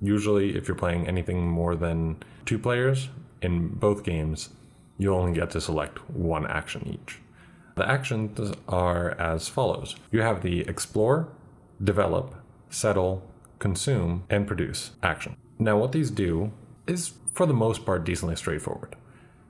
Usually, 0.00 0.56
if 0.56 0.68
you're 0.68 0.76
playing 0.76 1.06
anything 1.06 1.48
more 1.48 1.74
than 1.74 2.22
two 2.44 2.58
players 2.58 3.08
in 3.40 3.68
both 3.68 4.04
games, 4.04 4.50
you'll 4.98 5.18
only 5.18 5.32
get 5.32 5.50
to 5.50 5.60
select 5.60 6.08
one 6.10 6.46
action 6.46 6.86
each. 6.86 7.18
The 7.74 7.88
actions 7.88 8.54
are 8.68 9.12
as 9.12 9.48
follows 9.48 9.96
you 10.10 10.20
have 10.20 10.42
the 10.42 10.60
explore, 10.60 11.28
develop, 11.82 12.34
settle, 12.70 13.22
consume, 13.58 14.24
and 14.28 14.46
produce 14.46 14.92
action. 15.02 15.36
Now, 15.58 15.78
what 15.78 15.92
these 15.92 16.10
do 16.10 16.52
is 16.86 17.12
for 17.32 17.46
the 17.46 17.54
most 17.54 17.84
part, 17.86 18.04
decently 18.04 18.36
straightforward. 18.36 18.96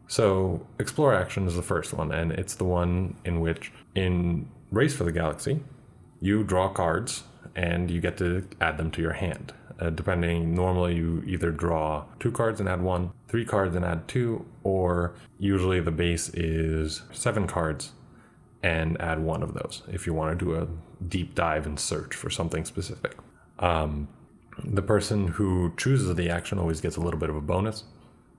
So, 0.07 0.67
Explore 0.79 1.15
Action 1.15 1.47
is 1.47 1.57
the 1.57 1.63
first 1.63 1.93
one, 1.95 2.13
and 2.13 2.33
it's 2.33 2.55
the 2.55 2.65
one 2.65 3.17
in 3.25 3.41
which, 3.41 3.73
in 3.95 4.49
Race 4.71 4.95
for 4.95 5.05
the 5.05 5.13
Galaxy, 5.13 5.61
you 6.21 6.45
draw 6.45 6.69
cards 6.69 7.25
and 7.55 7.91
you 7.91 8.01
get 8.01 8.17
to 8.19 8.47
add 8.61 8.79
them 8.79 8.91
to 8.93 9.03
your 9.03 9.13
hand. 9.13 9.53
Uh, 9.81 9.91
depending, 9.91 10.55
normally 10.55 10.95
you 10.95 11.25
either 11.27 11.51
draw 11.51 12.05
two 12.21 12.31
cards 12.31 12.61
and 12.61 12.69
add 12.69 12.81
one, 12.81 13.11
three 13.29 13.45
cards 13.45 13.75
and 13.75 13.85
add 13.85 14.07
two, 14.07 14.45
or 14.63 15.15
usually 15.39 15.81
the 15.81 15.91
base 15.91 16.29
is 16.31 17.03
seven 17.13 17.47
cards 17.47 17.93
and 18.63 19.01
add 19.01 19.19
one 19.19 19.43
of 19.43 19.55
those 19.55 19.83
if 19.91 20.07
you 20.07 20.15
want 20.15 20.39
to 20.39 20.45
do 20.45 20.55
a 20.55 20.69
deep 21.09 21.35
dive 21.35 21.67
and 21.67 21.81
search 21.81 22.15
for 22.15 22.31
something 22.31 22.65
specific. 22.65 23.17
Um, 23.59 24.09
the 24.65 24.83
person 24.83 25.29
who 25.29 25.73
chooses 25.77 26.15
the 26.15 26.31
action 26.31 26.59
always 26.59 26.81
gets 26.81 26.97
a 26.97 27.01
little 27.01 27.19
bit 27.19 27.31
of 27.31 27.37
a 27.37 27.41
bonus. 27.41 27.85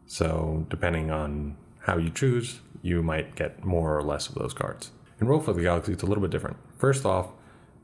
So, 0.06 0.66
depending 0.70 1.12
on 1.12 1.58
how 1.80 1.98
you 1.98 2.10
choose, 2.10 2.60
you 2.82 3.02
might 3.02 3.36
get 3.36 3.64
more 3.64 3.98
or 3.98 4.04
less 4.04 4.28
of 4.28 4.36
those 4.36 4.54
cards. 4.54 4.92
In 5.20 5.28
Roll 5.28 5.40
for 5.40 5.54
the 5.54 5.62
Galaxy, 5.62 5.94
it's 5.94 6.04
a 6.04 6.06
little 6.06 6.22
bit 6.22 6.32
different. 6.32 6.58
First 6.78 7.06
off, 7.06 7.30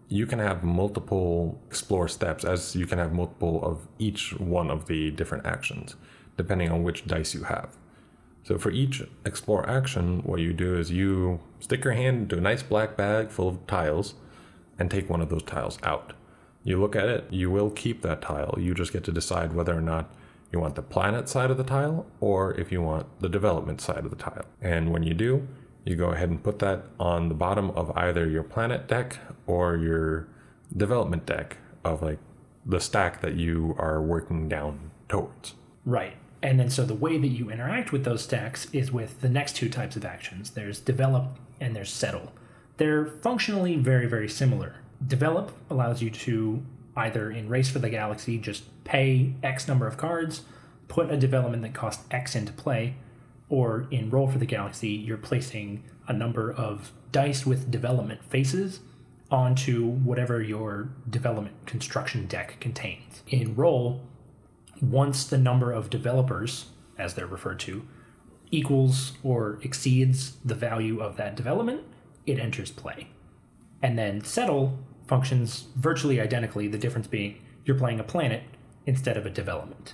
you 0.10 0.26
can 0.26 0.40
have 0.40 0.64
multiple 0.64 1.62
explore 1.68 2.08
steps, 2.08 2.44
as 2.44 2.76
you 2.76 2.86
can 2.86 2.98
have 2.98 3.14
multiple 3.14 3.64
of 3.64 3.88
each 4.00 4.34
one 4.40 4.70
of 4.70 4.88
the 4.88 5.12
different 5.12 5.46
actions, 5.46 5.96
depending 6.36 6.72
on 6.72 6.84
which 6.84 7.08
dice 7.08 7.34
you 7.34 7.44
have. 7.44 7.78
So, 8.44 8.58
for 8.58 8.72
each 8.72 9.04
explore 9.26 9.70
action, 9.70 10.22
what 10.24 10.40
you 10.40 10.54
do 10.54 10.76
is 10.76 10.92
you 10.92 11.40
stick 11.60 11.84
your 11.84 11.94
hand 11.94 12.24
into 12.24 12.38
a 12.38 12.42
nice 12.42 12.64
black 12.64 12.98
bag 12.98 13.30
full 13.30 13.48
of 13.48 13.68
tiles 13.68 14.16
and 14.78 14.90
take 14.90 15.10
one 15.10 15.22
of 15.22 15.30
those 15.30 15.44
tiles 15.44 15.78
out. 15.84 16.14
You 16.64 16.80
look 16.80 16.96
at 16.96 17.08
it, 17.08 17.26
you 17.30 17.50
will 17.50 17.70
keep 17.70 18.02
that 18.02 18.22
tile. 18.22 18.56
You 18.58 18.74
just 18.74 18.94
get 18.94 19.04
to 19.06 19.12
decide 19.12 19.54
whether 19.54 19.76
or 19.76 19.82
not 19.82 20.14
you 20.52 20.60
want 20.60 20.76
the 20.76 20.82
planet 20.82 21.30
side 21.30 21.52
of 21.52 21.58
the 21.58 21.64
tile 21.64 22.06
or 22.20 22.54
if 22.60 22.72
you 22.72 22.82
want 22.82 23.08
the 23.22 23.30
development 23.30 23.82
side 23.82 24.04
of 24.04 24.10
the 24.10 24.16
tile. 24.16 24.46
And 24.62 24.92
when 24.92 25.04
you 25.04 25.14
do, 25.14 25.48
you 25.86 25.96
go 25.96 26.10
ahead 26.10 26.30
and 26.30 26.44
put 26.44 26.60
that 26.60 26.86
on 27.00 27.30
the 27.30 27.36
bottom 27.36 27.72
of 27.72 27.96
either 27.96 28.28
your 28.28 28.44
planet 28.44 28.88
deck 28.88 29.18
or 29.48 29.78
your 29.78 30.28
development 30.76 31.26
deck 31.26 31.58
of 31.84 32.02
like 32.02 32.20
the 32.66 32.80
stack 32.80 33.22
that 33.22 33.36
you 33.36 33.76
are 33.78 34.02
working 34.02 34.50
down 34.50 34.92
towards. 35.08 35.54
Right. 35.86 36.14
And 36.42 36.60
then 36.60 36.70
so 36.70 36.86
the 36.86 36.94
way 36.94 37.18
that 37.18 37.28
you 37.28 37.50
interact 37.50 37.92
with 37.92 38.04
those 38.04 38.24
stacks 38.24 38.68
is 38.72 38.92
with 38.92 39.22
the 39.22 39.30
next 39.30 39.56
two 39.56 39.70
types 39.70 39.96
of 39.96 40.06
actions. 40.06 40.52
There's 40.52 40.80
develop 40.80 41.38
and 41.60 41.76
there's 41.76 41.92
settle. 41.92 42.32
They're 42.78 43.06
functionally 43.06 43.76
very, 43.76 44.06
very 44.08 44.30
similar. 44.30 44.76
Develop 45.06 45.52
allows 45.70 46.02
you 46.02 46.10
to 46.10 46.64
either 46.96 47.32
in 47.32 47.48
Race 47.50 47.70
for 47.70 47.80
the 47.80 47.90
Galaxy 47.90 48.38
just 48.38 48.64
pay 48.84 49.34
X 49.42 49.68
number 49.68 49.88
of 49.88 49.98
cards, 49.98 50.44
put 50.88 51.10
a 51.10 51.18
development 51.18 51.64
that 51.64 51.74
costs 51.74 52.04
X 52.12 52.36
into 52.36 52.52
play, 52.52 52.96
or 53.48 53.88
in 53.92 54.10
Roll 54.10 54.28
for 54.28 54.38
the 54.38 54.46
Galaxy, 54.46 54.90
you're 54.90 55.18
placing 55.18 55.84
a 56.08 56.14
number 56.14 56.52
of 56.52 56.92
dice 57.12 57.46
with 57.46 57.72
development 57.72 58.24
faces 58.24 58.82
onto 59.32 59.86
whatever 59.86 60.42
your 60.42 60.90
development 61.10 61.56
construction 61.66 62.26
deck 62.26 62.60
contains. 62.60 63.24
In 63.28 63.56
Roll, 63.56 64.02
once 64.82 65.24
the 65.24 65.38
number 65.38 65.72
of 65.72 65.90
developers, 65.90 66.68
as 66.98 67.14
they're 67.14 67.28
referred 67.28 67.60
to, 67.62 67.86
equals 68.52 69.14
or 69.24 69.60
exceeds 69.62 70.38
the 70.44 70.56
value 70.56 71.00
of 71.00 71.18
that 71.18 71.36
development, 71.36 71.82
it 72.26 72.40
enters 72.40 72.72
play. 72.72 73.08
And 73.82 73.98
then 73.98 74.24
Settle 74.24 74.80
functions 75.10 75.66
virtually 75.76 76.22
identically, 76.22 76.68
the 76.68 76.78
difference 76.78 77.08
being 77.08 77.42
you're 77.66 77.78
playing 77.78 78.00
a 78.00 78.04
planet 78.04 78.44
instead 78.86 79.18
of 79.18 79.26
a 79.26 79.30
development. 79.30 79.94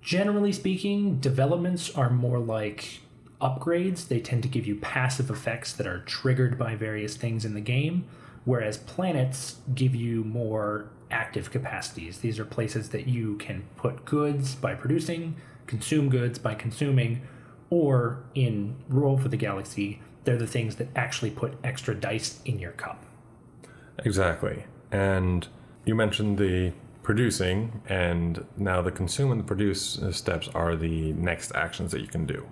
Generally 0.00 0.52
speaking, 0.52 1.18
developments 1.18 1.94
are 1.94 2.10
more 2.10 2.40
like 2.40 3.00
upgrades. 3.40 4.08
They 4.08 4.20
tend 4.20 4.42
to 4.42 4.48
give 4.48 4.66
you 4.66 4.76
passive 4.76 5.30
effects 5.30 5.72
that 5.74 5.86
are 5.86 6.00
triggered 6.00 6.58
by 6.58 6.74
various 6.74 7.16
things 7.16 7.44
in 7.44 7.54
the 7.54 7.60
game, 7.60 8.06
whereas 8.44 8.78
planets 8.78 9.58
give 9.74 9.94
you 9.94 10.24
more 10.24 10.88
active 11.10 11.50
capacities. 11.50 12.18
These 12.18 12.38
are 12.38 12.44
places 12.44 12.88
that 12.88 13.06
you 13.06 13.36
can 13.36 13.64
put 13.76 14.04
goods 14.04 14.54
by 14.54 14.74
producing, 14.74 15.36
consume 15.66 16.08
goods 16.08 16.38
by 16.38 16.54
consuming, 16.54 17.22
or 17.70 18.24
in 18.34 18.76
Roll 18.88 19.18
for 19.18 19.28
the 19.28 19.36
Galaxy, 19.36 20.00
they're 20.24 20.36
the 20.36 20.46
things 20.46 20.76
that 20.76 20.88
actually 20.96 21.30
put 21.30 21.54
extra 21.62 21.94
dice 21.94 22.40
in 22.44 22.58
your 22.58 22.72
cup. 22.72 23.04
Exactly. 23.98 24.64
And 24.90 25.46
you 25.84 25.94
mentioned 25.94 26.38
the 26.38 26.72
producing, 27.02 27.82
and 27.88 28.44
now 28.56 28.80
the 28.80 28.92
consume 28.92 29.32
and 29.32 29.40
the 29.40 29.44
produce 29.44 30.00
steps 30.12 30.48
are 30.54 30.76
the 30.76 31.12
next 31.14 31.54
actions 31.54 31.90
that 31.92 32.00
you 32.00 32.06
can 32.06 32.26
do. 32.26 32.46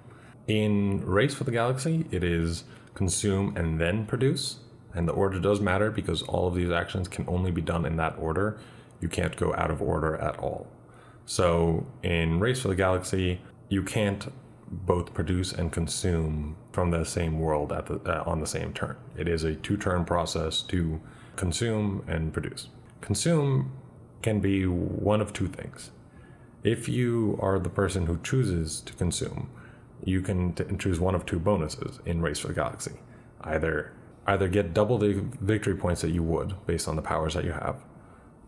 In 0.47 1.05
Race 1.05 1.35
for 1.35 1.45
the 1.45 1.53
Galaxy, 1.53 2.07
it 2.11 2.25
is 2.25 2.65
consume 2.95 3.57
and 3.57 3.81
then 3.81 4.07
produce. 4.07 4.59
And 4.93 5.07
the 5.07 5.13
order 5.13 5.39
does 5.39 5.61
matter 5.61 5.91
because 5.91 6.23
all 6.23 6.49
of 6.49 6.55
these 6.55 6.71
actions 6.71 7.07
can 7.07 7.25
only 7.29 7.53
be 7.53 7.61
done 7.61 7.87
in 7.87 7.97
that 7.97 8.17
order. 8.19 8.59
You 9.01 9.09
can't 9.09 9.37
go 9.37 9.55
out 9.55 9.71
of 9.71 9.81
order 9.81 10.17
at 10.17 10.39
all. 10.39 10.67
So 11.27 11.87
in 12.03 12.41
Race 12.41 12.61
for 12.61 12.69
the 12.69 12.75
Galaxy, 12.75 13.41
you 13.69 13.85
can't 13.85 14.33
both 14.69 15.15
produce 15.15 15.53
and 15.53 15.71
consume 15.71 16.57
from 16.73 16.91
the 16.91 17.05
same 17.05 17.39
world 17.39 17.73
at 17.73 17.87
the, 17.87 18.01
uh, 18.05 18.25
on 18.27 18.41
the 18.41 18.47
same 18.47 18.73
turn. 18.73 18.97
It 19.17 19.29
is 19.29 19.45
a 19.45 19.55
two 19.55 19.77
turn 19.77 20.05
process 20.05 20.63
to 20.63 21.01
consume 21.41 22.05
and 22.07 22.35
produce. 22.35 22.69
Consume 23.01 23.73
can 24.21 24.41
be 24.41 24.67
one 24.67 25.23
of 25.23 25.33
two 25.33 25.49
things. 25.49 25.91
If 26.63 26.87
you 26.87 27.39
are 27.41 27.59
the 27.59 27.71
person 27.71 28.05
who 28.05 28.19
chooses 28.23 28.83
to 28.83 28.93
consume, 28.93 29.49
you 30.05 30.21
can 30.21 30.53
t- 30.53 30.65
choose 30.79 31.01
one 31.01 31.15
of 31.15 31.25
two 31.25 31.39
bonuses 31.39 31.99
in 32.05 32.21
Race 32.21 32.41
for 32.41 32.49
the 32.49 32.55
Galaxy. 32.55 32.93
Either 33.41 33.95
either 34.27 34.49
get 34.49 34.75
double 34.75 34.99
the 34.99 35.15
victory 35.41 35.75
points 35.75 36.03
that 36.03 36.11
you 36.11 36.23
would 36.23 36.55
based 36.67 36.87
on 36.87 36.95
the 36.95 37.03
powers 37.03 37.33
that 37.33 37.45
you 37.45 37.53
have, 37.53 37.77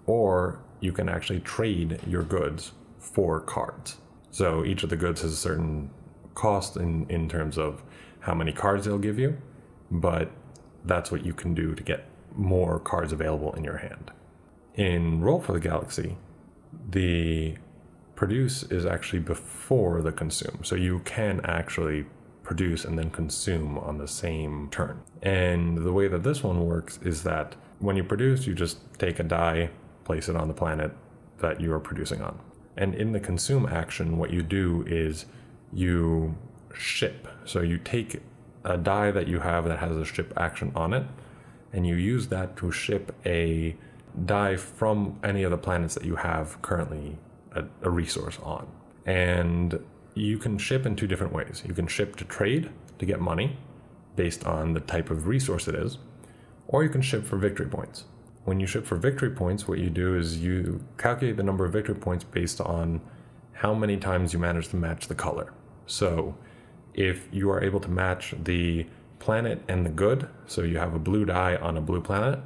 or 0.04 0.60
you 0.80 0.92
can 0.92 1.08
actually 1.08 1.40
trade 1.40 1.98
your 2.06 2.22
goods 2.22 2.72
for 2.98 3.40
cards. 3.40 3.96
So 4.30 4.66
each 4.66 4.82
of 4.84 4.90
the 4.90 4.96
goods 4.96 5.22
has 5.22 5.32
a 5.32 5.42
certain 5.48 5.90
cost 6.34 6.76
in, 6.76 7.06
in 7.08 7.26
terms 7.26 7.56
of 7.56 7.82
how 8.20 8.34
many 8.34 8.52
cards 8.52 8.84
they'll 8.84 9.06
give 9.08 9.18
you, 9.18 9.38
but 9.90 10.30
that's 10.84 11.10
what 11.10 11.24
you 11.24 11.32
can 11.32 11.54
do 11.54 11.74
to 11.74 11.82
get 11.82 12.11
more 12.36 12.78
cards 12.78 13.12
available 13.12 13.52
in 13.54 13.64
your 13.64 13.78
hand. 13.78 14.10
In 14.74 15.20
Roll 15.20 15.40
for 15.40 15.52
the 15.52 15.60
Galaxy, 15.60 16.16
the 16.90 17.56
produce 18.14 18.62
is 18.64 18.86
actually 18.86 19.18
before 19.18 20.00
the 20.02 20.12
consume. 20.12 20.60
So 20.62 20.74
you 20.76 21.00
can 21.00 21.40
actually 21.44 22.06
produce 22.42 22.84
and 22.84 22.98
then 22.98 23.10
consume 23.10 23.78
on 23.78 23.98
the 23.98 24.08
same 24.08 24.68
turn. 24.70 25.02
And 25.22 25.78
the 25.78 25.92
way 25.92 26.08
that 26.08 26.22
this 26.22 26.42
one 26.42 26.66
works 26.66 26.98
is 27.02 27.22
that 27.24 27.54
when 27.78 27.96
you 27.96 28.04
produce, 28.04 28.46
you 28.46 28.54
just 28.54 28.78
take 28.98 29.18
a 29.18 29.22
die, 29.22 29.70
place 30.04 30.28
it 30.28 30.36
on 30.36 30.48
the 30.48 30.54
planet 30.54 30.92
that 31.38 31.60
you 31.60 31.72
are 31.72 31.80
producing 31.80 32.22
on. 32.22 32.38
And 32.76 32.94
in 32.94 33.12
the 33.12 33.20
consume 33.20 33.66
action, 33.66 34.16
what 34.16 34.32
you 34.32 34.42
do 34.42 34.84
is 34.86 35.26
you 35.72 36.36
ship. 36.74 37.28
So 37.44 37.60
you 37.60 37.78
take 37.78 38.22
a 38.64 38.76
die 38.76 39.10
that 39.10 39.28
you 39.28 39.40
have 39.40 39.64
that 39.64 39.78
has 39.78 39.96
a 39.96 40.04
ship 40.04 40.32
action 40.36 40.72
on 40.74 40.92
it, 40.92 41.04
and 41.72 41.86
you 41.86 41.96
use 41.96 42.28
that 42.28 42.56
to 42.56 42.70
ship 42.70 43.14
a 43.24 43.76
die 44.24 44.56
from 44.56 45.18
any 45.24 45.42
of 45.42 45.50
the 45.50 45.58
planets 45.58 45.94
that 45.94 46.04
you 46.04 46.16
have 46.16 46.60
currently 46.62 47.18
a, 47.52 47.64
a 47.82 47.90
resource 47.90 48.38
on. 48.42 48.66
And 49.06 49.82
you 50.14 50.38
can 50.38 50.58
ship 50.58 50.84
in 50.84 50.96
two 50.96 51.06
different 51.06 51.32
ways. 51.32 51.62
You 51.66 51.74
can 51.74 51.86
ship 51.86 52.16
to 52.16 52.24
trade 52.24 52.70
to 52.98 53.06
get 53.06 53.20
money 53.20 53.56
based 54.16 54.44
on 54.44 54.74
the 54.74 54.80
type 54.80 55.10
of 55.10 55.26
resource 55.26 55.66
it 55.66 55.74
is, 55.74 55.98
or 56.68 56.82
you 56.82 56.90
can 56.90 57.02
ship 57.02 57.24
for 57.24 57.36
victory 57.38 57.66
points. 57.66 58.04
When 58.44 58.60
you 58.60 58.66
ship 58.66 58.84
for 58.84 58.96
victory 58.96 59.30
points, 59.30 59.66
what 59.66 59.78
you 59.78 59.88
do 59.88 60.16
is 60.16 60.38
you 60.38 60.84
calculate 60.98 61.36
the 61.36 61.42
number 61.42 61.64
of 61.64 61.72
victory 61.72 61.94
points 61.94 62.24
based 62.24 62.60
on 62.60 63.00
how 63.52 63.72
many 63.72 63.96
times 63.96 64.32
you 64.32 64.38
manage 64.38 64.68
to 64.68 64.76
match 64.76 65.08
the 65.08 65.14
color. 65.14 65.52
So, 65.86 66.36
if 66.94 67.28
you 67.32 67.50
are 67.50 67.62
able 67.62 67.80
to 67.80 67.88
match 67.88 68.34
the 68.42 68.86
planet 69.22 69.62
and 69.68 69.86
the 69.86 69.90
good, 69.90 70.28
so 70.46 70.62
you 70.62 70.78
have 70.78 70.94
a 70.94 70.98
blue 70.98 71.24
die 71.24 71.54
on 71.54 71.76
a 71.76 71.80
blue 71.80 72.00
planet, 72.00 72.40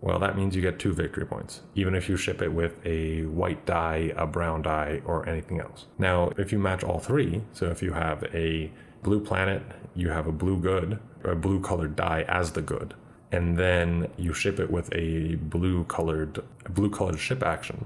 well, 0.00 0.18
that 0.20 0.36
means 0.36 0.56
you 0.56 0.62
get 0.62 0.78
two 0.78 0.94
victory 0.94 1.26
points, 1.26 1.60
even 1.74 1.94
if 1.94 2.08
you 2.08 2.16
ship 2.16 2.40
it 2.40 2.52
with 2.52 2.74
a 2.86 3.22
white 3.26 3.66
die, 3.66 4.12
a 4.16 4.26
brown 4.26 4.62
die, 4.62 5.02
or 5.04 5.28
anything 5.28 5.60
else. 5.60 5.86
Now, 5.98 6.32
if 6.38 6.50
you 6.50 6.58
match 6.58 6.82
all 6.82 6.98
three, 6.98 7.42
so 7.52 7.66
if 7.66 7.82
you 7.82 7.92
have 7.92 8.24
a 8.32 8.70
blue 9.02 9.20
planet, 9.20 9.62
you 9.94 10.08
have 10.08 10.26
a 10.26 10.32
blue 10.32 10.56
good, 10.56 10.98
a 11.24 11.34
blue 11.34 11.60
colored 11.60 11.94
die 11.94 12.24
as 12.26 12.52
the 12.52 12.62
good, 12.62 12.94
and 13.30 13.58
then 13.58 14.08
you 14.16 14.32
ship 14.32 14.58
it 14.58 14.70
with 14.70 14.88
a 14.94 15.34
blue 15.34 15.84
colored 15.84 16.42
blue 16.70 16.90
colored 16.90 17.18
ship 17.18 17.42
action, 17.42 17.84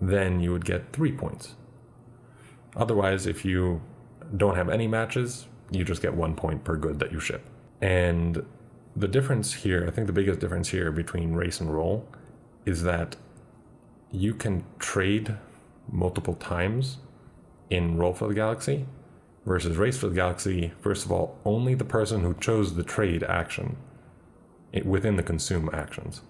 then 0.00 0.40
you 0.40 0.52
would 0.52 0.64
get 0.64 0.92
three 0.92 1.12
points. 1.12 1.54
Otherwise, 2.76 3.26
if 3.26 3.44
you 3.44 3.82
don't 4.36 4.54
have 4.54 4.68
any 4.68 4.86
matches, 4.86 5.48
you 5.70 5.84
just 5.84 6.02
get 6.02 6.14
one 6.14 6.34
point 6.34 6.64
per 6.64 6.76
good 6.76 6.98
that 7.00 7.12
you 7.12 7.20
ship. 7.20 7.42
And 7.80 8.44
the 8.94 9.08
difference 9.08 9.52
here, 9.52 9.86
I 9.86 9.90
think 9.90 10.06
the 10.06 10.12
biggest 10.12 10.40
difference 10.40 10.68
here 10.68 10.90
between 10.90 11.34
race 11.34 11.60
and 11.60 11.74
roll 11.74 12.08
is 12.64 12.82
that 12.82 13.16
you 14.10 14.34
can 14.34 14.64
trade 14.78 15.36
multiple 15.90 16.34
times 16.34 16.98
in 17.70 17.96
Roll 17.96 18.14
for 18.14 18.28
the 18.28 18.34
Galaxy 18.34 18.86
versus 19.44 19.76
Race 19.76 19.98
for 19.98 20.08
the 20.08 20.14
Galaxy. 20.14 20.72
First 20.80 21.04
of 21.04 21.12
all, 21.12 21.38
only 21.44 21.74
the 21.74 21.84
person 21.84 22.22
who 22.22 22.34
chose 22.34 22.74
the 22.74 22.82
trade 22.82 23.22
action 23.24 23.76
within 24.84 25.16
the 25.16 25.22
consume 25.22 25.70
actions, 25.72 26.22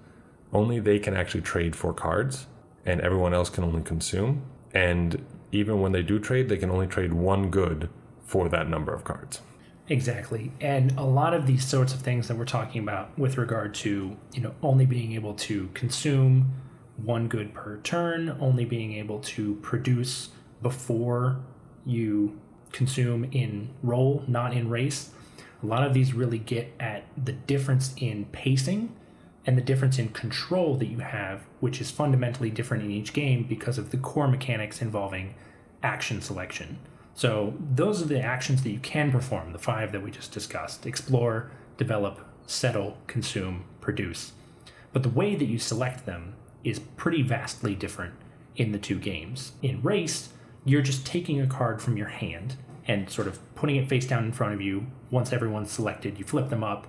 only 0.52 0.78
they 0.78 0.99
can 0.99 1.16
actually 1.16 1.40
trade 1.40 1.75
for 1.75 1.93
cards, 1.93 2.47
and 2.85 3.00
everyone 3.00 3.35
else 3.35 3.50
can 3.50 3.64
only 3.64 3.83
consume. 3.83 4.43
And 4.73 5.25
even 5.52 5.81
when 5.81 5.93
they 5.93 6.02
do 6.02 6.19
trade, 6.19 6.49
they 6.49 6.57
can 6.57 6.71
only 6.71 6.87
trade 6.87 7.12
one 7.12 7.50
good 7.50 7.88
for 8.26 8.49
that 8.49 8.69
number 8.69 8.93
of 8.93 9.04
cards. 9.04 9.41
Exactly. 9.89 10.52
And 10.60 10.93
a 10.99 11.04
lot 11.04 11.32
of 11.32 11.47
these 11.47 11.65
sorts 11.65 11.95
of 11.95 12.00
things 12.00 12.26
that 12.28 12.36
we're 12.36 12.45
talking 12.45 12.82
about 12.82 13.17
with 13.17 13.39
regard 13.39 13.73
to, 13.76 14.17
you 14.32 14.41
know, 14.41 14.54
only 14.62 14.84
being 14.84 15.12
able 15.12 15.34
to 15.34 15.69
consume 15.75 16.52
one 16.97 17.28
good 17.28 17.54
per 17.54 17.78
turn, 17.78 18.36
only 18.41 18.65
being 18.65 18.95
able 18.95 19.21
to 19.21 19.54
produce 19.56 20.30
before 20.60 21.39
you 21.84 22.41
consume 22.73 23.25
in 23.30 23.71
roll, 23.82 24.25
not 24.26 24.52
in 24.52 24.69
race. 24.69 25.10
A 25.62 25.67
lot 25.67 25.86
of 25.86 25.95
these 25.95 26.12
really 26.12 26.39
get 26.39 26.73
at 26.80 27.04
the 27.23 27.32
difference 27.32 27.95
in 27.97 28.25
pacing 28.26 28.95
and 29.47 29.56
the 29.56 29.62
difference 29.62 29.99
in 29.99 30.08
control 30.08 30.75
that 30.76 30.86
you 30.86 30.99
have, 30.99 31.43
which 31.60 31.80
is 31.80 31.91
fundamentally 31.93 32.50
different 32.50 32.82
in 32.82 32.91
each 32.91 33.12
game 33.12 33.45
because 33.45 33.78
of 33.78 33.93
the 33.93 33.97
core 33.97 34.26
mechanics 34.26 34.82
involving 34.82 35.34
action 35.82 36.21
selection. 36.21 36.78
So 37.17 37.55
those 37.59 38.02
are 38.02 38.07
the 38.07 38.21
actions 38.21 38.63
that 38.63 38.71
you 38.71 38.79
can 38.79 39.11
perform, 39.11 39.52
the 39.52 39.59
five 39.59 39.91
that 39.93 40.02
we 40.02 40.11
just 40.11 40.33
discussed 40.33 40.85
explore, 40.85 41.50
develop, 41.79 42.21
settle, 42.47 42.99
consume, 43.07 43.65
produce. 43.81 44.33
But 44.93 45.02
the 45.02 45.09
way 45.09 45.35
that 45.35 45.47
you 45.47 45.59
select 45.59 46.05
them 46.05 46.35
is 46.63 46.79
pretty 46.79 47.23
vastly 47.23 47.75
different 47.75 48.15
in 48.55 48.73
the 48.73 48.79
two 48.79 48.99
games. 48.99 49.52
In 49.63 49.81
Race, 49.83 50.29
you're 50.67 50.83
just 50.83 51.07
taking 51.07 51.41
a 51.41 51.47
card 51.47 51.81
from 51.81 51.97
your 51.97 52.09
hand 52.09 52.57
and 52.87 53.09
sort 53.09 53.29
of 53.29 53.39
putting 53.55 53.76
it 53.76 53.89
face 53.89 54.07
down 54.07 54.25
in 54.25 54.33
front 54.33 54.52
of 54.52 54.61
you. 54.61 54.87
Once 55.11 55.33
everyone's 55.33 55.71
selected, 55.71 56.19
you 56.19 56.25
flip 56.25 56.50
them 56.50 56.63
up. 56.63 56.87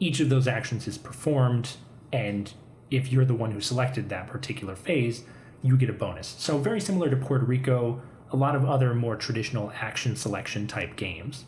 Each 0.00 0.20
of 0.20 0.30
those 0.30 0.48
actions 0.48 0.88
is 0.88 0.96
performed, 0.96 1.76
and 2.12 2.50
if 2.90 3.12
you're 3.12 3.26
the 3.26 3.34
one 3.34 3.50
who 3.50 3.60
selected 3.60 4.08
that 4.08 4.26
particular 4.26 4.74
phase, 4.74 5.24
you 5.62 5.76
get 5.76 5.90
a 5.90 5.94
bonus. 5.94 6.34
So, 6.38 6.58
very 6.58 6.80
similar 6.80 7.10
to 7.10 7.16
Puerto 7.16 7.44
Rico, 7.44 8.00
a 8.32 8.36
lot 8.36 8.56
of 8.56 8.64
other 8.64 8.94
more 8.94 9.16
traditional 9.16 9.72
action 9.80 10.16
selection 10.16 10.66
type 10.66 10.96
games. 10.96 11.44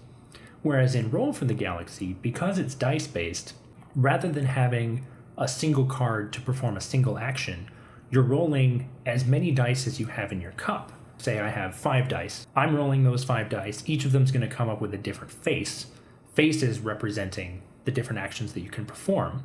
Whereas 0.62 0.94
in 0.94 1.10
Roll 1.10 1.32
for 1.32 1.44
the 1.44 1.54
Galaxy, 1.54 2.14
because 2.20 2.58
it's 2.58 2.74
dice 2.74 3.06
based, 3.06 3.54
rather 3.94 4.28
than 4.28 4.46
having 4.46 5.06
a 5.36 5.48
single 5.48 5.86
card 5.86 6.32
to 6.32 6.40
perform 6.40 6.76
a 6.76 6.80
single 6.80 7.18
action, 7.18 7.70
you're 8.10 8.22
rolling 8.22 8.88
as 9.06 9.24
many 9.24 9.50
dice 9.50 9.86
as 9.86 10.00
you 10.00 10.06
have 10.06 10.32
in 10.32 10.40
your 10.40 10.52
cup. 10.52 10.92
Say 11.18 11.40
I 11.40 11.48
have 11.48 11.74
five 11.74 12.08
dice. 12.08 12.46
I'm 12.56 12.76
rolling 12.76 13.04
those 13.04 13.24
five 13.24 13.48
dice. 13.48 13.82
Each 13.86 14.04
of 14.04 14.12
them 14.12 14.22
is 14.22 14.30
going 14.30 14.48
to 14.48 14.54
come 14.54 14.68
up 14.68 14.80
with 14.80 14.94
a 14.94 14.98
different 14.98 15.32
face. 15.32 15.86
Faces 16.32 16.80
representing 16.80 17.62
the 17.84 17.90
different 17.90 18.20
actions 18.20 18.52
that 18.52 18.60
you 18.60 18.70
can 18.70 18.86
perform. 18.86 19.42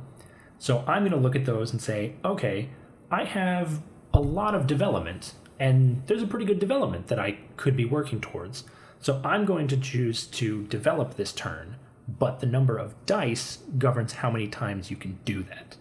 So 0.58 0.84
I'm 0.86 1.02
going 1.02 1.12
to 1.12 1.18
look 1.18 1.36
at 1.36 1.44
those 1.44 1.72
and 1.72 1.82
say, 1.82 2.14
okay, 2.24 2.68
I 3.10 3.24
have 3.24 3.82
a 4.12 4.20
lot 4.20 4.54
of 4.54 4.66
development 4.66 5.34
and 5.58 6.02
there's 6.06 6.22
a 6.22 6.26
pretty 6.26 6.44
good 6.44 6.58
development 6.58 7.08
that 7.08 7.18
I 7.18 7.38
could 7.56 7.76
be 7.76 7.84
working 7.84 8.20
towards. 8.20 8.64
So 9.00 9.20
I'm 9.24 9.44
going 9.44 9.68
to 9.68 9.76
choose 9.76 10.26
to 10.26 10.64
develop 10.64 11.16
this 11.16 11.32
turn, 11.32 11.76
but 12.08 12.40
the 12.40 12.46
number 12.46 12.78
of 12.78 12.94
dice 13.06 13.58
governs 13.78 14.14
how 14.14 14.30
many 14.30 14.48
times 14.48 14.90
you 14.90 14.96
can 14.96 15.18
do 15.24 15.42
that. 15.44 15.76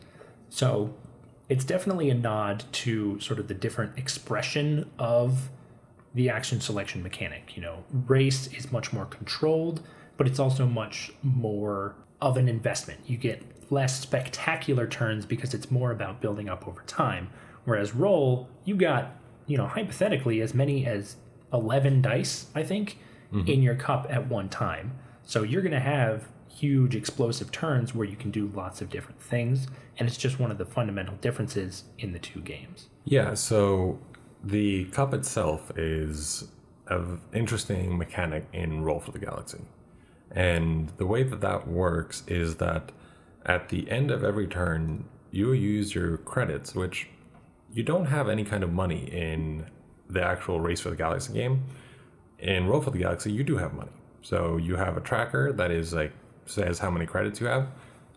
So 0.49 0.93
it's 1.49 1.65
definitely 1.65 2.09
a 2.09 2.15
nod 2.15 2.63
to 2.71 3.19
sort 3.19 3.39
of 3.39 3.47
the 3.47 3.53
different 3.53 3.97
expression 3.97 4.89
of 4.99 5.49
the 6.13 6.29
action 6.29 6.62
selection 6.62 7.01
mechanic. 7.01 7.55
You 7.55 7.63
know, 7.63 7.83
race 8.07 8.47
is 8.47 8.71
much 8.71 8.93
more 8.93 9.05
controlled, 9.05 9.81
but 10.17 10.27
it's 10.27 10.39
also 10.39 10.65
much 10.65 11.12
more 11.23 11.95
of 12.21 12.38
an 12.38 12.47
investment. 12.47 13.01
You 13.07 13.17
get 13.17 13.41
less 13.71 13.99
spectacular 13.99 14.88
turns 14.88 15.25
because 15.25 15.53
it's 15.53 15.71
more 15.71 15.91
about 15.91 16.21
building 16.21 16.47
up 16.47 16.67
over 16.67 16.81
time. 16.83 17.29
Whereas 17.65 17.95
roll, 17.95 18.49
you 18.65 18.75
got 18.75 19.15
you 19.47 19.58
know, 19.58 19.67
hypothetically, 19.67 20.41
as 20.41 20.53
many 20.53 20.86
as 20.86 21.17
11 21.51 22.01
dice, 22.01 22.47
I 22.56 22.63
think, 22.63 22.97
mm-hmm. 23.32 23.49
in 23.49 23.62
your 23.62 23.75
cup 23.75 24.08
at 24.10 24.27
one 24.27 24.49
time. 24.49 24.97
So 25.23 25.43
you're 25.43 25.62
going 25.62 25.73
to 25.73 25.79
have 25.79 26.27
huge 26.47 26.95
explosive 26.95 27.51
turns 27.51 27.95
where 27.95 28.08
you 28.08 28.15
can 28.15 28.32
do 28.32 28.51
lots 28.53 28.82
of 28.82 28.89
different 28.89 29.21
things. 29.21 29.67
And 29.97 30.08
it's 30.08 30.17
just 30.17 30.39
one 30.39 30.51
of 30.51 30.58
the 30.58 30.65
fundamental 30.65 31.15
differences 31.15 31.84
in 31.97 32.13
the 32.13 32.19
two 32.19 32.41
games. 32.41 32.88
Yeah. 33.06 33.34
So 33.34 33.99
the 34.43 34.86
cup 34.86 35.13
itself 35.13 35.71
is 35.77 36.47
an 36.88 37.21
interesting 37.34 37.97
mechanic 37.97 38.45
in 38.53 38.84
Roll 38.84 38.99
for 38.99 39.12
the 39.12 39.19
Galaxy. 39.19 39.62
And 40.32 40.89
the 40.97 41.06
way 41.06 41.23
that 41.23 41.41
that 41.41 41.67
works 41.67 42.23
is 42.27 42.56
that 42.56 42.91
at 43.45 43.69
the 43.69 43.89
end 43.89 44.12
of 44.12 44.23
every 44.23 44.47
turn, 44.47 45.06
you 45.32 45.53
use 45.53 45.95
your 45.95 46.17
credits, 46.17 46.75
which 46.75 47.10
you 47.73 47.83
don't 47.83 48.05
have 48.05 48.29
any 48.29 48.43
kind 48.43 48.63
of 48.63 48.71
money 48.71 49.09
in 49.12 49.65
the 50.09 50.23
actual 50.23 50.62
Race 50.62 50.79
for 50.79 50.89
the 50.89 50.95
Galaxy 50.95 51.33
game. 51.33 51.63
In 52.39 52.67
Roll 52.67 52.81
for 52.81 52.91
the 52.91 52.99
Galaxy, 52.99 53.31
you 53.31 53.43
do 53.43 53.57
have 53.57 53.73
money. 53.73 53.91
So 54.21 54.57
you 54.57 54.75
have 54.75 54.95
a 54.95 55.01
tracker 55.01 55.51
that 55.53 55.71
is 55.71 55.93
like 55.93 56.13
says 56.45 56.79
how 56.79 56.91
many 56.91 57.05
credits 57.05 57.41
you 57.41 57.47
have. 57.47 57.67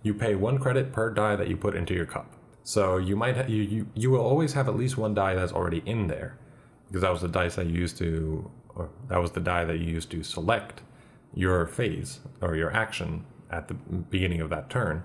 You 0.03 0.15
pay 0.15 0.35
one 0.35 0.59
credit 0.59 0.93
per 0.93 1.11
die 1.11 1.37
that 1.37 1.49
you 1.49 1.57
put 1.57 1.75
into 1.75 1.95
your 1.95 2.07
cup. 2.07 2.37
So 2.63 2.97
you 2.97 3.17
might 3.17 3.37
ha- 3.37 3.47
you, 3.49 3.63
you 3.63 3.87
you 3.95 4.11
will 4.11 4.21
always 4.21 4.53
have 4.53 4.69
at 4.69 4.77
least 4.77 4.97
one 4.99 5.15
die 5.15 5.35
that's 5.35 5.53
already 5.53 5.83
in 5.87 6.09
there, 6.09 6.39
because 6.87 7.03
that 7.03 7.13
was 7.13 7.23
the 7.23 7.29
dice 7.29 7.55
that 7.57 7.67
you 7.67 7.75
used 7.75 7.97
to, 7.99 8.51
or 8.75 8.91
that 9.09 9.19
was 9.19 9.33
the 9.33 9.41
die 9.41 9.65
that 9.65 9.79
you 9.79 9.87
used 9.87 10.11
to 10.11 10.23
select 10.23 10.83
your 11.35 11.67
phase 11.67 12.21
or 12.41 12.57
your 12.57 12.73
action 12.73 13.25
at 13.51 13.69
the 13.69 13.75
beginning 13.75 14.41
of 14.41 14.51
that 14.51 14.69
turn. 14.69 15.05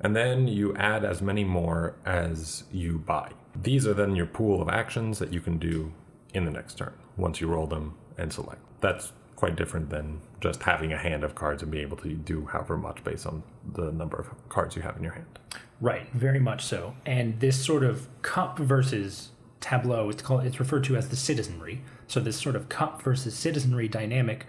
And 0.00 0.16
then 0.16 0.48
you 0.48 0.74
add 0.76 1.04
as 1.04 1.20
many 1.20 1.44
more 1.44 1.94
as 2.06 2.64
you 2.72 2.98
buy. 2.98 3.32
These 3.54 3.86
are 3.86 3.94
then 3.94 4.16
your 4.16 4.26
pool 4.26 4.62
of 4.62 4.68
actions 4.68 5.18
that 5.18 5.32
you 5.32 5.40
can 5.40 5.58
do 5.58 5.92
in 6.32 6.44
the 6.44 6.50
next 6.50 6.78
turn 6.78 6.94
once 7.16 7.40
you 7.40 7.48
roll 7.48 7.66
them 7.66 7.94
and 8.16 8.32
select. 8.32 8.60
That's 8.80 9.12
quite 9.36 9.56
different 9.56 9.90
than 9.90 10.20
just 10.40 10.62
having 10.62 10.92
a 10.92 10.98
hand 10.98 11.24
of 11.24 11.34
cards 11.34 11.62
and 11.62 11.70
being 11.70 11.84
able 11.84 11.96
to 11.98 12.14
do 12.14 12.46
however 12.46 12.76
much 12.76 13.02
based 13.04 13.26
on 13.26 13.42
the 13.74 13.90
number 13.90 14.18
of 14.18 14.28
cards 14.48 14.76
you 14.76 14.82
have 14.82 14.96
in 14.96 15.02
your 15.02 15.14
hand. 15.14 15.38
Right, 15.80 16.10
very 16.12 16.40
much 16.40 16.64
so. 16.64 16.94
And 17.06 17.40
this 17.40 17.62
sort 17.64 17.82
of 17.82 18.06
cup 18.22 18.58
versus 18.58 19.30
tableau, 19.60 20.10
it's 20.10 20.22
called 20.22 20.44
it's 20.44 20.60
referred 20.60 20.84
to 20.84 20.96
as 20.96 21.08
the 21.08 21.16
citizenry. 21.16 21.82
So 22.06 22.20
this 22.20 22.38
sort 22.38 22.56
of 22.56 22.68
cup 22.68 23.02
versus 23.02 23.34
citizenry 23.34 23.88
dynamic 23.88 24.46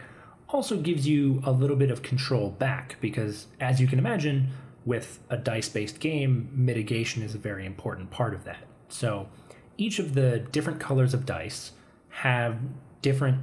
also 0.50 0.78
gives 0.78 1.08
you 1.08 1.42
a 1.46 1.52
little 1.52 1.78
bit 1.78 1.90
of 1.90 2.02
control 2.02 2.50
back 2.50 2.98
because 3.00 3.48
as 3.60 3.80
you 3.80 3.88
can 3.88 3.98
imagine, 3.98 4.50
with 4.86 5.20
a 5.30 5.38
dice-based 5.38 6.00
game, 6.00 6.50
mitigation 6.54 7.22
is 7.22 7.36
a 7.36 7.40
very 7.40 7.66
important 7.66 8.10
part 8.10 8.34
of 8.34 8.44
that. 8.46 8.66
So 8.90 9.30
each 9.78 10.00
of 10.00 10.16
the 10.16 10.40
different 10.40 10.80
colors 10.80 11.14
of 11.14 11.26
dice 11.26 11.72
have 12.10 12.58
different 13.02 13.40